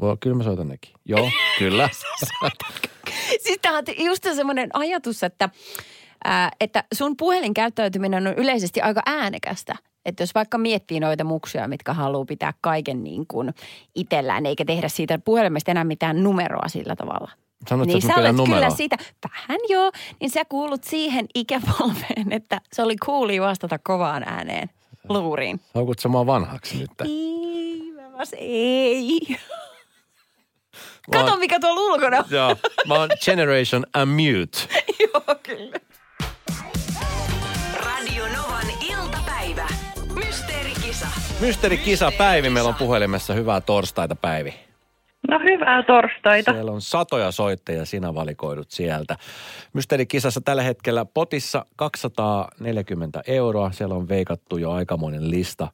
Voi, 0.00 0.16
kyllä 0.20 0.36
mä 0.36 0.42
soitan 0.42 0.68
nekin. 0.68 0.92
Joo, 1.04 1.30
kyllä. 1.58 1.88
Siis 3.42 3.58
tää 3.62 3.72
on 3.72 3.84
just 3.98 4.22
semmoinen 4.34 4.68
ajatus, 4.72 5.22
että, 5.22 5.48
ää, 6.24 6.50
että 6.60 6.84
sun 6.94 7.16
puhelinkäyttäytyminen 7.16 8.26
on 8.26 8.34
yleisesti 8.34 8.80
aika 8.80 9.02
äänekästä. 9.06 9.76
Että 10.04 10.22
jos 10.22 10.34
vaikka 10.34 10.58
miettii 10.58 11.00
noita 11.00 11.24
muksuja, 11.24 11.68
mitkä 11.68 11.92
haluaa 11.92 12.24
pitää 12.24 12.52
kaiken 12.60 13.04
niin 13.04 13.26
kuin 13.26 13.54
itsellään, 13.94 14.46
eikä 14.46 14.64
tehdä 14.64 14.88
siitä 14.88 15.18
puhelimesta 15.24 15.70
enää 15.70 15.84
mitään 15.84 16.22
numeroa 16.22 16.68
sillä 16.68 16.96
tavalla. 16.96 17.30
Sanot, 17.68 17.86
niin 17.86 18.02
sä 18.02 18.06
olet 18.06 18.16
kyllä 18.16 18.32
numeroa. 18.32 18.70
siitä, 18.70 18.96
vähän 19.24 19.60
joo, 19.68 19.92
niin 20.20 20.30
sä 20.30 20.44
kuulut 20.44 20.84
siihen 20.84 21.26
ikäpolveen, 21.34 22.32
että 22.32 22.60
se 22.72 22.82
oli 22.82 22.96
kuuli 22.96 23.40
vastata 23.40 23.78
kovaan 23.78 24.22
ääneen 24.22 24.70
luuriin. 25.08 25.60
Haukut 25.74 25.98
samaa 25.98 26.26
vanhaksi 26.26 26.78
nyt. 26.78 26.90
Ei, 27.04 27.92
mä 27.92 28.18
vas, 28.18 28.34
ei. 28.38 29.20
Kato 31.12 31.30
oon- 31.30 31.38
mikä 31.38 31.60
tuolla 31.60 31.80
ulkona 31.80 32.18
on. 32.18 32.24
Joo, 32.38 32.56
mä 32.86 32.94
oon 32.94 33.08
Generation 33.24 33.86
Unmute. 34.02 34.58
joo, 35.12 35.36
kyllä. 35.42 35.78
Radio 37.84 38.24
Novan 38.24 38.66
iltapäivä. 38.90 39.66
Mysteerikisa. 40.14 41.06
Mysteerikisa 41.40 42.12
Päivi 42.18 42.50
meillä 42.50 42.68
on 42.68 42.74
puhelimessa. 42.74 43.34
Hyvää 43.34 43.60
torstaita 43.60 44.16
Päivi. 44.16 44.54
No 45.28 45.38
hyvää 45.38 45.82
torstaita. 45.82 46.52
Siellä 46.52 46.72
on 46.72 46.80
satoja 46.82 47.30
soittajia, 47.32 47.84
sinä 47.84 48.14
valikoidut 48.14 48.70
sieltä. 48.70 49.16
Mysteerikisassa 49.72 50.40
tällä 50.40 50.62
hetkellä 50.62 51.04
potissa 51.04 51.66
240 51.76 53.22
euroa. 53.26 53.72
Siellä 53.72 53.94
on 53.94 54.08
veikattu 54.08 54.56
jo 54.56 54.70
aikamoinen 54.72 55.30
lista. 55.30 55.68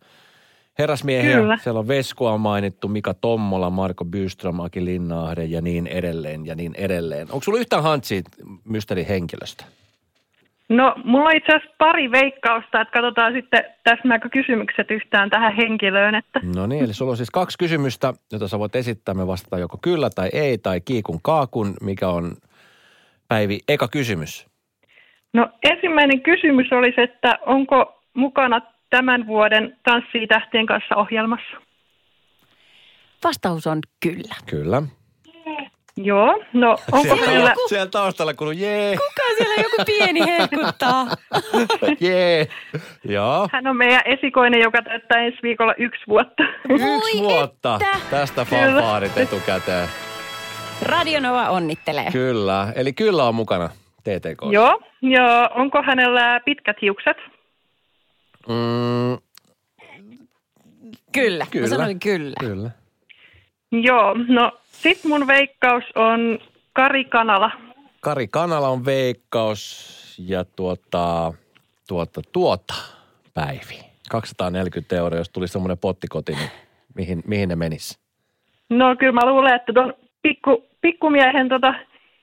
Herrasmiehiä, 0.79 1.37
Kyllä. 1.37 1.57
siellä 1.57 1.81
on 1.81 1.89
Veskua 1.89 2.33
on 2.33 2.41
mainittu, 2.41 2.89
Mika 2.89 3.15
Tommola, 3.15 3.71
Marko 3.71 4.05
Byström, 4.05 4.61
Aki 4.61 4.85
Linnaahde 4.85 5.45
ja 5.45 5.61
niin 5.61 5.87
edelleen 5.87 6.47
ja 6.47 6.55
niin 6.55 6.75
edelleen. 6.75 7.27
Onko 7.31 7.43
sulla 7.43 7.59
yhtään 7.59 7.83
hantsia 7.83 8.21
mysteerihenkilöstä? 8.65 9.65
No, 10.69 10.95
mulla 11.05 11.29
on 11.29 11.37
itse 11.37 11.53
asiassa 11.53 11.77
pari 11.79 12.11
veikkausta, 12.11 12.81
että 12.81 12.93
katsotaan 12.93 13.33
sitten 13.33 13.65
täsmääkö 13.85 14.29
kysymykset 14.29 14.91
yhtään 14.91 15.31
tähän 15.31 15.57
henkilöön. 15.57 16.15
Että... 16.15 16.41
No 16.57 16.67
niin, 16.67 16.85
eli 16.85 16.95
sulla 16.95 17.11
on 17.11 17.17
siis 17.17 17.31
kaksi 17.31 17.59
kysymystä, 17.59 18.15
jota 18.33 18.49
sä 18.49 18.59
voit 18.59 18.77
esittää. 18.77 19.15
Me 19.15 19.27
vastataan 19.27 19.61
joko 19.61 19.79
kyllä 19.83 20.11
tai 20.11 20.29
ei 20.33 20.59
tai 20.59 20.81
kiikun 20.81 21.19
kaakun, 21.23 21.75
mikä 21.81 22.09
on 22.09 22.37
Päivi 23.29 23.59
eka 23.69 23.89
kysymys. 23.89 24.47
No, 25.33 25.49
ensimmäinen 25.63 26.21
kysymys 26.23 26.73
olisi, 26.73 27.01
että 27.01 27.39
onko 27.47 28.01
mukana 28.15 28.61
tämän 28.97 29.27
vuoden 29.27 29.77
Tanssii 29.83 30.27
tähtien 30.27 30.67
kanssa 30.67 30.97
ohjelmassa? 30.97 31.57
Vastaus 33.25 33.67
on 33.67 33.79
kyllä. 34.01 34.35
Kyllä. 34.51 34.83
Joo, 35.97 36.45
no 36.53 36.71
onko 36.93 37.15
Siellä, 37.17 37.27
meillä... 37.27 37.55
siellä 37.69 37.87
taustalla 37.87 38.35
kuuluu 38.35 38.53
jee, 38.53 38.97
Kuka 38.97 39.37
siellä 39.39 39.55
joku 39.63 39.77
pieni 39.87 40.21
hehkuttaa? 40.27 41.07
jee. 42.09 42.47
Joo. 43.05 43.49
Hän 43.53 43.67
on 43.67 43.77
meidän 43.77 44.03
esikoinen, 44.05 44.61
joka 44.61 44.83
täyttää 44.83 45.19
ensi 45.19 45.39
viikolla 45.43 45.75
yksi 45.79 46.03
vuotta. 46.09 46.43
Yksi 46.69 47.19
vuotta. 47.19 47.79
että. 47.83 47.99
Tästä 48.11 48.45
fanfaarit 48.45 49.19
etukäteen. 49.19 49.89
Radio 50.83 51.21
Nova 51.21 51.51
onnittelee. 51.51 52.11
Kyllä. 52.13 52.73
Eli 52.77 52.93
kyllä 52.93 53.25
on 53.25 53.35
mukana 53.35 53.69
TTK. 54.03 54.53
Joo, 54.53 54.81
ja 55.03 55.51
onko 55.55 55.83
hänellä 55.83 56.41
pitkät 56.45 56.77
hiukset? 56.83 57.17
Mm, 58.49 59.19
Kyllä. 61.13 61.47
Kyllä. 61.51 61.67
Mä 61.67 61.77
sanoin 61.77 62.01
kyllä. 62.01 62.35
kyllä. 62.41 62.71
Joo, 63.73 64.15
no 64.29 64.53
sit 64.63 65.05
mun 65.05 65.27
veikkaus 65.27 65.85
on 65.95 66.39
Kari 66.73 67.05
Kanala. 67.05 67.51
Kari 68.01 68.29
Kanala 68.29 68.69
on 68.69 68.85
veikkaus 68.85 69.95
ja 70.19 70.45
tuota, 70.45 71.33
tuota, 71.89 72.21
tuota, 72.33 72.75
Päivi. 73.35 73.81
240 74.11 74.97
euroa, 74.97 75.19
jos 75.19 75.31
tuli 75.31 75.49
semmoinen 75.49 75.79
pottikoti, 75.79 76.33
niin 76.33 76.51
mihin, 76.95 77.23
mihin 77.27 77.49
ne 77.49 77.57
menis? 77.57 77.99
No 78.71 78.97
kyllä 78.97 79.13
mä 79.13 79.27
luulen, 79.27 79.55
että 79.55 79.73
tuon 79.73 79.95
pikku, 80.23 80.65
pikkumiehen 80.81 81.49
tota, 81.49 81.75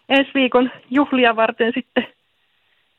ensi 0.09 0.31
viikon 0.33 0.71
juhlia 0.89 1.35
varten 1.35 1.71
sitten 1.75 2.07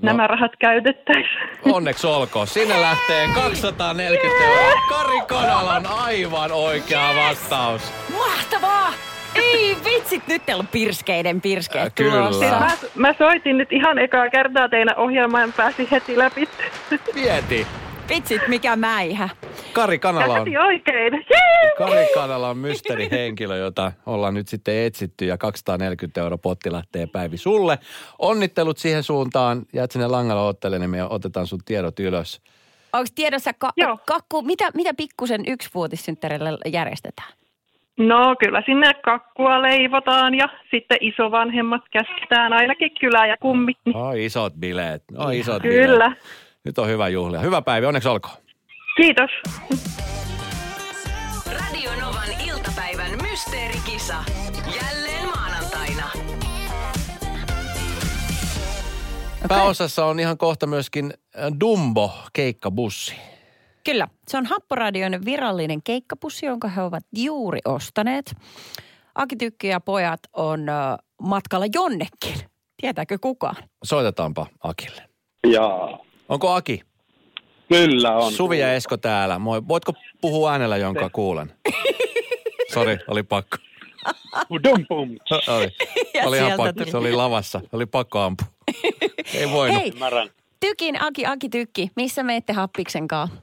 No. 0.02 0.06
nämä 0.06 0.26
rahat 0.26 0.52
käytettäisiin. 0.58 1.48
Onneksi 1.72 2.06
olkoon. 2.06 2.46
Sinne 2.46 2.80
lähtee 2.80 3.28
240 3.34 4.44
euroa. 4.44 4.80
Kari 4.88 5.20
Kanala 5.26 5.74
on 5.74 5.86
aivan 5.86 6.52
oikea 6.52 7.14
vastaus. 7.16 7.92
Mahtavaa! 8.18 8.92
Ei 9.34 9.76
vitsit, 9.84 10.26
nyt 10.26 10.46
teillä 10.46 10.60
on 10.60 10.66
pirskeiden 10.66 11.40
pirskeet 11.40 11.84
Äh, 11.86 11.92
kyllä. 11.94 12.12
tulossa. 12.12 12.44
Mä, 12.44 12.70
mä 12.94 13.14
soitin 13.18 13.58
nyt 13.58 13.72
ihan 13.72 13.98
ekaa 13.98 14.30
kertaa 14.30 14.68
teidän 14.68 14.96
ohjelmaan 14.98 15.52
pääsin 15.52 15.88
heti 15.90 16.18
läpi. 16.18 16.48
Mieti. 17.14 17.66
Vitsit, 18.08 18.48
mikä 18.48 18.76
mäihä. 18.76 19.28
Kari 19.72 19.98
Kanala 19.98 20.34
on, 20.34 20.46
oikein. 20.66 21.26
Kari 21.78 22.06
Kanala 22.14 22.48
on 22.48 22.56
mysteerihenkilö, 22.58 23.56
jota 23.56 23.92
ollaan 24.06 24.34
nyt 24.34 24.48
sitten 24.48 24.76
etsitty 24.76 25.24
ja 25.24 25.38
240 25.38 26.20
euroa 26.20 26.38
potti 26.38 26.72
lähtee 26.72 27.06
Päivi 27.06 27.36
sulle. 27.36 27.78
Onnittelut 28.18 28.78
siihen 28.78 29.02
suuntaan. 29.02 29.62
Jäät 29.72 29.90
sinne 29.90 30.06
langalla 30.08 30.42
ottelemaan, 30.46 30.80
niin 30.80 30.90
me 30.90 31.04
otetaan 31.04 31.46
sun 31.46 31.58
tiedot 31.64 32.00
ylös. 32.00 32.40
Onko 32.92 33.08
tiedossa 33.14 33.52
ka- 33.58 33.72
Joo. 33.76 33.98
kakku, 34.06 34.42
mitä, 34.42 34.64
mitä 34.74 34.94
pikkusen 34.94 35.42
yksivuotissynttärille 35.46 36.58
järjestetään? 36.72 37.32
No 37.98 38.36
kyllä 38.44 38.62
sinne 38.66 38.92
kakkua 39.04 39.62
leivotaan 39.62 40.34
ja 40.34 40.48
sitten 40.70 40.98
isovanhemmat 41.00 41.82
käsketään 41.92 42.52
ainakin 42.52 42.90
kylä 43.00 43.26
ja 43.26 43.36
kummit. 43.40 43.76
niin 43.84 43.96
Oi 43.96 44.24
isot 44.24 44.52
bileet. 44.60 45.02
Oi 45.18 45.38
isot 45.38 45.62
Kyllä. 45.62 46.04
bileet. 46.08 46.22
Nyt 46.64 46.78
on 46.78 46.88
hyvä 46.88 47.08
juhlia. 47.08 47.40
Hyvä 47.40 47.62
päivä, 47.62 47.88
onneksi 47.88 48.08
olkoon. 48.08 48.34
Kiitos. 48.96 49.30
Radio 51.52 51.90
Novan 52.00 52.28
iltapäivän 52.46 53.10
mysteerikisa. 53.22 54.24
Jälleen 54.76 55.26
maanantaina. 55.26 56.10
Pääosassa 59.48 60.04
on 60.06 60.20
ihan 60.20 60.38
kohta 60.38 60.66
myöskin 60.66 61.14
äh, 61.38 61.52
Dumbo 61.60 62.10
keikkabussi. 62.32 63.16
Kyllä, 63.84 64.08
se 64.28 64.38
on 64.38 64.46
Happoradion 64.46 65.24
virallinen 65.24 65.82
keikkapussi, 65.82 66.46
jonka 66.46 66.68
he 66.68 66.82
ovat 66.82 67.04
juuri 67.16 67.58
ostaneet. 67.64 68.34
Aki 69.14 69.36
Tykki 69.36 69.68
ja 69.68 69.80
pojat 69.80 70.20
on 70.32 70.68
ö, 70.68 70.72
matkalla 71.22 71.66
jonnekin. 71.74 72.34
Tietääkö 72.80 73.18
kukaan? 73.20 73.56
Soitetaanpa 73.84 74.46
Akille. 74.62 75.02
Jaa, 75.46 75.98
Onko 76.28 76.52
Aki? 76.54 76.82
Kyllä 77.72 78.16
on. 78.16 78.32
Suvi 78.32 78.58
ja 78.58 78.74
Esko 78.74 78.96
täällä. 78.96 79.38
Moi. 79.38 79.68
Voitko 79.68 79.92
puhua 80.20 80.52
äänellä, 80.52 80.76
jonka 80.76 81.10
kuulen? 81.10 81.52
Sori, 82.74 82.98
oli 83.08 83.22
pakko. 83.22 83.56
Dum 84.64 84.86
pum. 84.88 85.10
Oli, 85.48 85.68
Ja 86.14 86.24
oli 86.26 86.36
ihan 86.36 86.52
pakko. 86.56 86.72
tuli. 86.72 86.90
Se 86.90 86.96
oli 86.96 87.12
lavassa. 87.12 87.60
Oli 87.72 87.86
pakko 87.86 88.18
ampua. 88.20 88.46
Ei 89.34 89.50
voinut. 89.50 89.80
Hei, 89.80 89.88
Ymmärrän. 89.94 90.28
Tykin 90.60 91.02
Aki, 91.02 91.26
Aki 91.26 91.48
Tykki, 91.48 91.90
missä 91.96 92.22
menette 92.22 92.52
happiksen 92.52 93.08
kanssa? 93.08 93.36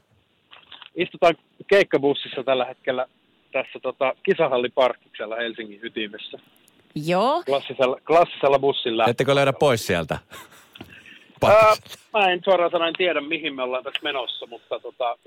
Istutaan 0.96 1.34
keikkabussissa 1.66 2.42
tällä 2.44 2.64
hetkellä 2.64 3.06
tässä 3.52 3.78
tota, 3.82 4.14
kisahalliparkkiksella 4.22 5.36
Helsingin 5.36 5.80
ytimessä. 5.82 6.38
Joo, 6.94 7.42
Klassisella, 7.46 7.96
klassisella 8.06 8.58
bussilla. 8.58 9.04
Ettekö 9.08 9.34
löydä 9.34 9.52
pois 9.52 9.86
sieltä? 9.86 10.18
Ää, 11.48 11.74
mä 12.12 12.32
en 12.32 12.40
suoraan 12.44 12.70
sanoen 12.70 12.94
tiedä, 12.98 13.20
mihin 13.20 13.54
me 13.54 13.62
ollaan 13.62 13.84
tässä 13.84 14.00
menossa, 14.02 14.46
mutta 14.46 14.80
tota, 14.80 15.18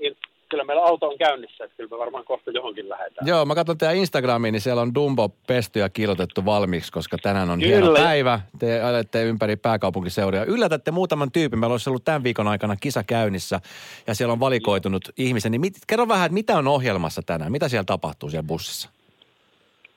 kyllä 0.48 0.64
meillä 0.64 0.84
auto 0.84 1.08
on 1.08 1.18
käynnissä, 1.18 1.64
että 1.64 1.76
kyllä 1.76 1.90
me 1.90 1.98
varmaan 1.98 2.24
kohta 2.24 2.50
johonkin 2.50 2.88
lähdetään. 2.88 3.26
Joo, 3.26 3.44
mä 3.44 3.54
katson 3.54 3.78
teidän 3.78 3.96
Instagramiin, 3.96 4.52
niin 4.52 4.60
siellä 4.60 4.82
on 4.82 4.94
Dumbo 4.94 5.28
pesty 5.46 5.78
ja 5.78 5.88
kilotettu 5.88 6.44
valmiiksi, 6.44 6.92
koska 6.92 7.16
tänään 7.22 7.50
on 7.50 7.60
Kyllä. 7.60 7.74
hieno 7.74 7.92
päivä. 7.92 8.40
Te 8.58 8.82
ajatte 8.82 9.22
ympäri 9.22 9.56
pääkaupunkiseuduja. 9.56 10.44
Yllätätte 10.44 10.90
muutaman 10.90 11.32
tyypin. 11.32 11.58
Meillä 11.58 11.74
olisi 11.74 11.90
ollut 11.90 12.04
tämän 12.04 12.24
viikon 12.24 12.48
aikana 12.48 12.76
kisa 12.76 13.02
käynnissä 13.02 13.60
ja 14.06 14.14
siellä 14.14 14.32
on 14.32 14.40
valikoitunut 14.40 15.08
ihmisen. 15.16 15.52
Niin 15.52 15.60
mit, 15.60 15.74
kerro 15.86 16.08
vähän, 16.08 16.26
että 16.26 16.34
mitä 16.34 16.58
on 16.58 16.68
ohjelmassa 16.68 17.22
tänään? 17.22 17.52
Mitä 17.52 17.68
siellä 17.68 17.84
tapahtuu 17.84 18.30
siellä 18.30 18.46
bussissa? 18.46 18.88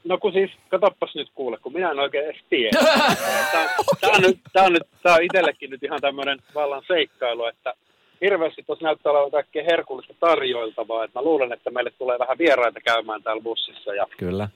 No 0.08 0.18
kun 0.18 0.34
siis, 0.34 0.52
katoppas 0.70 1.16
nyt 1.16 1.30
kuule, 1.36 1.58
kun 1.58 1.74
minä 1.74 1.92
en 1.92 2.00
oikein 2.00 2.26
edes 2.26 2.42
tiedä. 2.50 2.80
Tämä, 3.52 3.68
tämä, 4.02 4.14
on 4.16 4.22
nyt, 4.22 4.40
tämä, 4.54 4.66
on 4.66 4.74
nyt, 4.74 4.84
tämä 5.04 5.16
on 5.16 5.24
itsellekin 5.24 5.70
nyt 5.70 5.84
ihan 5.84 6.02
tämmöinen 6.02 6.40
vallan 6.56 6.84
seikkailu, 6.88 7.46
että 7.46 7.74
hirveästi 8.22 8.64
tuossa 8.64 8.86
näyttää 8.86 9.12
olevan 9.12 9.32
kaikkea 9.32 9.64
herkullista 9.64 10.14
tarjoiltavaa. 10.20 11.04
Että 11.04 11.20
mä 11.20 11.24
luulen, 11.24 11.54
että 11.54 11.72
meille 11.72 11.92
tulee 11.92 12.20
vähän 12.20 12.38
vieraita 12.38 12.80
käymään 12.82 13.24
täällä 13.24 13.44
bussissa. 13.44 13.94
Ja, 13.94 14.08
Kyllä. 14.18 14.50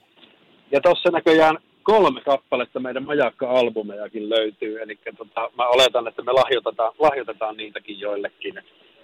ja 0.70 0.80
tuossa 0.80 1.10
näköjään 1.10 1.58
kolme 1.82 2.20
kappaletta 2.20 2.80
meidän 2.80 3.04
majakka-albumejakin 3.04 4.30
löytyy. 4.30 4.82
Eli 4.82 4.98
tota, 5.16 5.50
mä 5.58 5.68
oletan, 5.68 6.08
että 6.08 6.22
me 6.22 6.32
lahjoitetaan, 6.32 6.92
lahjoitetaan 6.98 7.56
niitäkin 7.56 8.00
joillekin. 8.00 8.54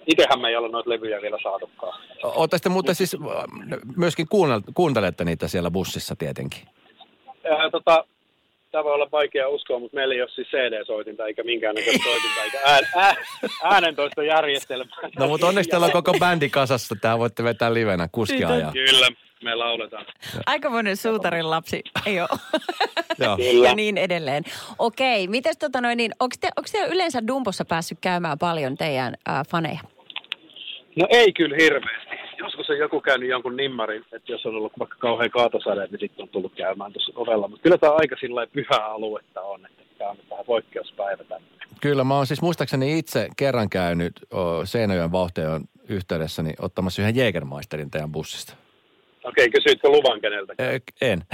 Itsehän 0.09 0.41
me 0.41 0.47
ei 0.47 0.55
ole 0.55 0.69
noita 0.69 0.89
levyjä 0.89 1.21
vielä 1.21 1.37
saatukaan. 1.43 2.01
Ootte 2.23 2.57
sitten 2.57 2.71
muuten 2.71 2.95
siis 2.95 3.13
äh, 3.15 3.19
myöskin 3.97 4.27
kuuntelette 4.73 5.25
niitä 5.25 5.47
siellä 5.47 5.71
bussissa 5.71 6.15
tietenkin. 6.15 6.61
Ää, 7.51 7.69
tota, 7.71 8.05
tämä 8.71 8.83
voi 8.83 8.93
olla 8.93 9.07
vaikea 9.11 9.49
uskoa, 9.49 9.79
mutta 9.79 9.95
meillä 9.95 10.15
ei 10.15 10.21
ole 10.21 10.29
siis 10.29 10.47
CD-soitinta 10.47 11.25
eikä 11.27 11.43
minkäännäköistä 11.43 12.03
soitinta 12.03 12.43
eikä 12.43 12.59
ään, 12.65 12.83
ää, 12.95 13.15
äänentoistojärjestelmää. 13.63 14.95
No 15.19 15.27
mutta 15.27 15.47
onneksi 15.47 15.69
teillä 15.69 15.85
on 15.85 15.91
koko 15.91 16.13
bändi 16.19 16.49
kasassa. 16.49 16.95
Tää 17.01 17.19
voitte 17.19 17.43
vetää 17.43 17.73
livenä 17.73 18.09
kuskia 18.11 18.55
ja. 18.55 18.71
Kyllä, 18.71 19.07
me 19.43 19.55
lauletaan. 19.55 20.05
Aikamoinen 20.45 20.97
suutarin 20.97 21.49
lapsi, 21.49 21.81
ei 22.05 22.19
ole. 22.21 22.29
Joo. 23.19 23.37
ja 23.63 23.75
niin 23.75 23.97
edelleen. 23.97 24.43
Okei, 24.79 25.27
mites 25.27 25.57
tota 25.57 25.81
noin, 25.81 25.97
niin 25.97 26.11
onko 26.19 26.35
te, 26.39 26.49
onks 26.57 26.71
te 26.71 26.85
yleensä 26.85 27.27
Dumbossa 27.27 27.65
päässyt 27.65 27.97
käymään 28.01 28.39
paljon 28.39 28.77
teidän 28.77 29.15
äh, 29.29 29.47
faneja? 29.47 29.79
No 30.99 31.07
ei 31.09 31.33
kyllä 31.33 31.55
hirveästi. 31.59 32.15
Joskus 32.37 32.69
on 32.69 32.77
joku 32.77 33.01
käynyt 33.01 33.29
jonkun 33.29 33.57
nimmarin, 33.57 34.05
että 34.13 34.31
jos 34.31 34.45
on 34.45 34.55
ollut 34.55 34.73
vaikka 34.79 34.95
kauhean 34.99 35.31
kaatosade, 35.31 35.87
niin 35.87 35.99
sitten 35.99 36.23
on 36.23 36.29
tullut 36.29 36.55
käymään 36.55 36.93
tuossa 36.93 37.11
ovella. 37.15 37.47
Mutta 37.47 37.63
kyllä 37.63 37.77
tämä 37.77 37.93
aika 37.93 38.15
sillä 38.19 38.47
pyhää 38.47 38.85
aluetta 38.85 39.41
on, 39.41 39.65
että 39.65 39.83
tämä 39.97 40.09
on 40.09 40.17
vähän 40.29 40.45
poikkeuspäivä 40.45 41.23
tänne. 41.23 41.47
Kyllä, 41.81 42.03
mä 42.03 42.15
oon 42.15 42.27
siis 42.27 42.41
muistaakseni 42.41 42.99
itse 42.99 43.29
kerran 43.37 43.69
käynyt 43.69 44.13
Seinäjoen 44.63 45.11
vauhteen 45.11 45.61
yhteydessä 45.89 46.43
niin 46.43 46.55
ottamassa 46.59 47.01
yhden 47.01 47.15
Jägermeisterin 47.15 47.91
teidän 47.91 48.11
bussista. 48.11 48.53
Okei, 49.23 49.49
kysyitkö 49.49 49.89
luvan 49.89 50.21
keneltä? 50.21 50.53
Ö, 50.61 50.79
En. 51.01 51.23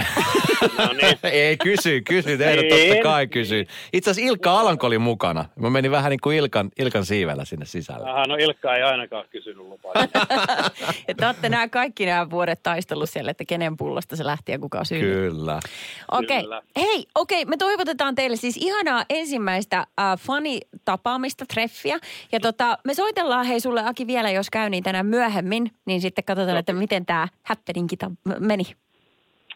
No 0.78 0.92
niin. 0.92 1.18
Ei, 1.32 1.56
kysy, 1.56 2.00
kysy, 2.00 2.38
tehdä 2.38 2.62
totta 2.62 2.96
En. 2.96 3.02
kai 3.02 3.26
kysy. 3.26 3.66
Itse 3.92 4.10
asiassa 4.10 4.30
Ilkka 4.30 4.60
Alanko 4.60 4.86
oli 4.86 4.98
mukana. 4.98 5.44
Mä 5.56 5.70
menin 5.70 5.90
vähän 5.90 6.10
niin 6.10 6.20
kuin 6.22 6.36
Ilkan, 6.36 6.70
Ilkan 6.78 7.04
siivellä 7.04 7.44
sinne 7.44 7.66
sisälle. 7.66 8.10
Aha, 8.10 8.24
no 8.26 8.34
Ilkka 8.36 8.74
ei 8.76 8.82
ainakaan 8.82 9.24
kysynyt 9.30 9.58
lupaa. 9.66 9.92
Ja 11.08 11.14
te 11.14 11.26
olette 11.26 11.48
nämä 11.48 11.68
kaikki 11.68 12.06
nämä 12.06 12.30
vuodet 12.30 12.62
taistellut 12.62 13.10
siellä, 13.10 13.30
että 13.30 13.44
kenen 13.48 13.76
pullosta 13.76 14.16
se 14.16 14.24
lähti 14.24 14.52
ja 14.52 14.58
kuka 14.58 14.84
syyllinen. 14.84 15.30
Kyllä. 15.30 15.60
Okei, 16.12 16.42
Kyllä. 16.42 16.62
hei, 16.76 17.06
okei, 17.14 17.44
me 17.44 17.56
toivotetaan 17.56 18.14
teille 18.14 18.36
siis 18.36 18.56
ihanaa 18.56 19.04
ensimmäistä 19.10 19.78
äh, 19.78 19.86
fanitapaamista, 20.18 21.44
treffiä. 21.54 21.98
Ja 22.32 22.40
tota, 22.40 22.78
me 22.84 22.94
soitellaan 22.94 23.46
hei 23.46 23.60
sulle 23.60 23.82
Aki 23.86 24.06
vielä, 24.06 24.30
jos 24.30 24.50
käy 24.50 24.70
niin 24.70 24.82
tänään 24.84 25.06
myöhemmin, 25.06 25.70
niin 25.84 26.00
sitten 26.00 26.24
katsotaan, 26.24 26.58
että 26.58 26.72
miten 26.72 27.06
tämä 27.06 27.28
happeningki 27.42 27.75
meininki 27.76 27.96
meni? 28.40 28.64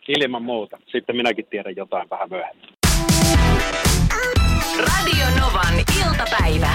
Ilman 0.09 0.43
muuta. 0.43 0.79
Sitten 0.93 1.17
minäkin 1.17 1.47
tiedän 1.47 1.77
jotain 1.77 2.11
vähän 2.11 2.29
myöhemmin. 2.31 2.69
Radio 4.79 5.27
Novan 5.41 5.75
iltapäivä. 6.05 6.71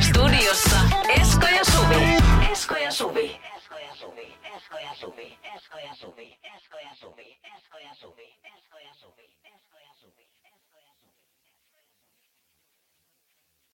Studiossa 0.00 0.76
Esko 1.20 1.46
ja 1.46 1.64
Suvi. 1.64 2.04
Esko 2.52 2.76
ja 2.76 2.90
Suvi. 2.90 3.36
Esko 3.56 3.74
ja 3.78 3.94
Suvi. 3.94 4.34
Esko 4.56 4.78
ja 4.78 4.94
Suvi. 4.94 5.38
Esko 5.54 5.78
ja 5.78 5.94
Suvi. 5.94 6.36
Esko 6.36 6.38
ja 6.38 6.38
Suvi. 6.38 6.38
Esko 6.56 6.78
ja 6.78 6.94
Suvi. 6.94 7.36
Esko 7.56 7.78
ja 7.78 7.94
Suvi. 7.94 8.43